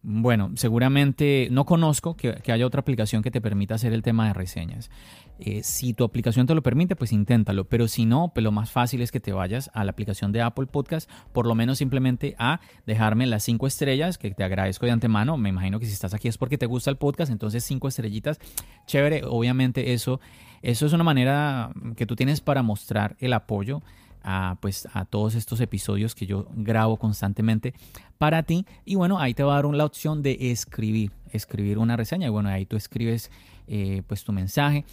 Bueno, 0.03 0.49
seguramente 0.55 1.47
no 1.51 1.65
conozco 1.65 2.15
que, 2.15 2.41
haya 2.51 2.65
otra 2.65 2.81
aplicación 2.81 3.21
que 3.21 3.29
te 3.29 3.39
permita 3.39 3.75
hacer 3.75 3.93
el 3.93 4.01
tema 4.01 4.25
de 4.25 4.33
reseñas. 4.33 4.89
Eh, 5.37 5.61
si 5.63 5.93
tu 5.93 6.03
aplicación 6.03 6.47
te 6.47 6.55
lo 6.55 6.63
permite, 6.63 6.95
pues 6.95 7.11
inténtalo. 7.11 7.65
Pero 7.65 7.87
si 7.87 8.05
no, 8.05 8.31
pues 8.33 8.43
lo 8.43 8.51
más 8.51 8.71
fácil 8.71 9.03
es 9.03 9.11
que 9.11 9.19
te 9.19 9.31
vayas 9.31 9.69
a 9.75 9.83
la 9.83 9.91
aplicación 9.91 10.31
de 10.31 10.41
Apple 10.41 10.65
Podcast, 10.65 11.07
por 11.33 11.45
lo 11.45 11.53
menos 11.53 11.77
simplemente 11.77 12.35
a 12.39 12.61
dejarme 12.87 13.27
las 13.27 13.43
cinco 13.43 13.67
estrellas, 13.67 14.17
que 14.17 14.31
te 14.31 14.43
agradezco 14.43 14.87
de 14.87 14.91
antemano. 14.91 15.37
Me 15.37 15.49
imagino 15.49 15.79
que 15.79 15.85
si 15.85 15.93
estás 15.93 16.15
aquí 16.15 16.27
es 16.27 16.37
porque 16.39 16.57
te 16.57 16.65
gusta 16.65 16.89
el 16.89 16.97
podcast, 16.97 17.31
entonces 17.31 17.63
cinco 17.63 17.87
estrellitas. 17.87 18.39
Chévere, 18.87 19.21
obviamente 19.25 19.93
eso, 19.93 20.19
eso 20.63 20.87
es 20.87 20.93
una 20.93 21.03
manera 21.03 21.71
que 21.95 22.07
tú 22.07 22.15
tienes 22.15 22.41
para 22.41 22.63
mostrar 22.63 23.15
el 23.19 23.33
apoyo 23.33 23.83
a, 24.23 24.57
pues, 24.61 24.87
a 24.93 25.05
todos 25.05 25.35
estos 25.35 25.59
episodios 25.61 26.15
que 26.15 26.25
yo 26.25 26.47
grabo 26.55 26.97
constantemente 26.97 27.73
para 28.17 28.43
ti. 28.43 28.65
Y 28.85 28.95
bueno, 28.95 29.19
ahí 29.19 29.33
te 29.33 29.43
va 29.43 29.53
a 29.53 29.61
dar 29.61 29.73
la 29.73 29.85
opción 29.85 30.21
de 30.21 30.51
escribir, 30.51 31.11
escribir 31.31 31.77
una 31.77 31.97
reseña. 31.97 32.27
Y 32.27 32.29
bueno, 32.29 32.49
ahí 32.49 32.65
tú 32.65 32.75
escribes 32.77 33.31
eh, 33.67 34.03
pues 34.07 34.23
tu 34.23 34.31
mensaje. 34.31 34.85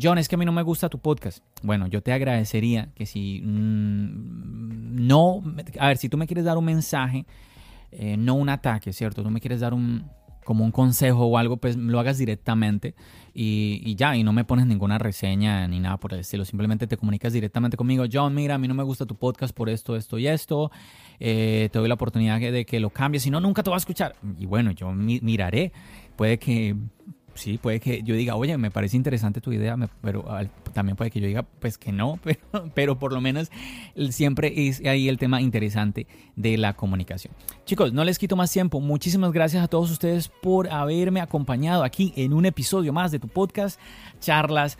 John, 0.00 0.16
es 0.18 0.28
que 0.28 0.36
a 0.36 0.38
mí 0.38 0.44
no 0.44 0.52
me 0.52 0.62
gusta 0.62 0.88
tu 0.88 0.98
podcast. 0.98 1.44
Bueno, 1.62 1.86
yo 1.86 2.02
te 2.02 2.12
agradecería 2.12 2.88
que 2.94 3.04
si 3.04 3.42
mm, 3.42 5.06
no, 5.06 5.42
a 5.78 5.88
ver, 5.88 5.98
si 5.98 6.08
tú 6.08 6.16
me 6.16 6.26
quieres 6.26 6.44
dar 6.44 6.56
un 6.56 6.64
mensaje, 6.64 7.26
eh, 7.90 8.16
no 8.16 8.34
un 8.34 8.48
ataque, 8.48 8.92
¿cierto? 8.92 9.22
Tú 9.22 9.30
me 9.30 9.40
quieres 9.40 9.60
dar 9.60 9.74
un, 9.74 10.10
como 10.44 10.64
un 10.64 10.72
consejo 10.72 11.26
o 11.26 11.38
algo, 11.38 11.56
pues 11.56 11.76
lo 11.76 11.98
hagas 12.00 12.18
directamente 12.18 12.94
y, 13.34 13.94
ya, 13.94 14.16
y 14.16 14.24
no 14.24 14.32
me 14.32 14.44
pones 14.44 14.66
ninguna 14.66 14.98
reseña 14.98 15.66
ni 15.68 15.80
nada 15.80 15.96
por 15.96 16.12
el 16.12 16.20
estilo. 16.20 16.44
Simplemente 16.44 16.86
te 16.86 16.96
comunicas 16.96 17.32
directamente 17.32 17.76
conmigo. 17.76 18.04
John, 18.12 18.34
mira, 18.34 18.56
a 18.56 18.58
mí 18.58 18.68
no 18.68 18.74
me 18.74 18.82
gusta 18.82 19.06
tu 19.06 19.16
podcast 19.16 19.54
por 19.54 19.68
esto, 19.68 19.96
esto 19.96 20.18
y 20.18 20.26
esto. 20.26 20.70
Eh, 21.18 21.68
te 21.72 21.78
doy 21.78 21.88
la 21.88 21.94
oportunidad 21.94 22.40
de 22.40 22.66
que 22.66 22.80
lo 22.80 22.90
cambies. 22.90 23.22
Si 23.22 23.30
no, 23.30 23.40
nunca 23.40 23.62
te 23.62 23.70
va 23.70 23.76
a 23.76 23.78
escuchar. 23.78 24.16
Y 24.38 24.46
bueno, 24.46 24.72
yo 24.72 24.92
miraré. 24.92 25.72
Puede 26.16 26.38
que 26.38 26.76
sí, 27.34 27.58
puede 27.58 27.80
que 27.80 28.02
yo 28.02 28.14
diga, 28.14 28.36
oye, 28.36 28.56
me 28.58 28.70
parece 28.70 28.96
interesante 28.96 29.40
tu 29.40 29.52
idea, 29.52 29.76
pero 30.00 30.24
también 30.72 30.96
puede 30.96 31.10
que 31.10 31.20
yo 31.20 31.26
diga, 31.26 31.42
pues 31.42 31.78
que 31.78 31.92
no, 31.92 32.18
pero, 32.24 32.40
pero 32.74 32.98
por 32.98 33.12
lo 33.12 33.20
menos 33.20 33.50
siempre 34.10 34.68
es 34.68 34.84
ahí 34.84 35.08
el 35.08 35.18
tema 35.18 35.40
interesante 35.40 36.06
de 36.36 36.56
la 36.58 36.74
comunicación. 36.74 37.34
Chicos, 37.64 37.92
no 37.92 38.04
les 38.04 38.18
quito 38.18 38.36
más 38.36 38.50
tiempo. 38.50 38.80
Muchísimas 38.80 39.32
gracias 39.32 39.62
a 39.62 39.68
todos 39.68 39.90
ustedes 39.90 40.28
por 40.28 40.70
haberme 40.70 41.20
acompañado 41.20 41.84
aquí 41.84 42.12
en 42.16 42.32
un 42.32 42.46
episodio 42.46 42.92
más 42.92 43.10
de 43.10 43.18
tu 43.18 43.28
podcast, 43.28 43.80
Charlas 44.20 44.78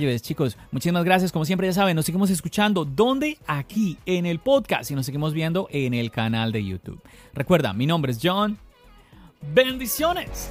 iOS. 0.00 0.22
Chicos, 0.22 0.56
muchísimas 0.70 1.04
gracias. 1.04 1.32
Como 1.32 1.44
siempre 1.44 1.66
ya 1.66 1.72
saben, 1.72 1.96
nos 1.96 2.04
seguimos 2.04 2.30
escuchando. 2.30 2.84
¿Dónde? 2.84 3.38
Aquí 3.46 3.98
en 4.06 4.26
el 4.26 4.38
podcast 4.38 4.90
y 4.90 4.94
nos 4.94 5.06
seguimos 5.06 5.34
viendo 5.34 5.68
en 5.70 5.94
el 5.94 6.10
canal 6.10 6.52
de 6.52 6.64
YouTube. 6.64 7.00
Recuerda, 7.34 7.72
mi 7.72 7.86
nombre 7.86 8.12
es 8.12 8.18
John. 8.22 8.58
Bendiciones. 9.54 10.50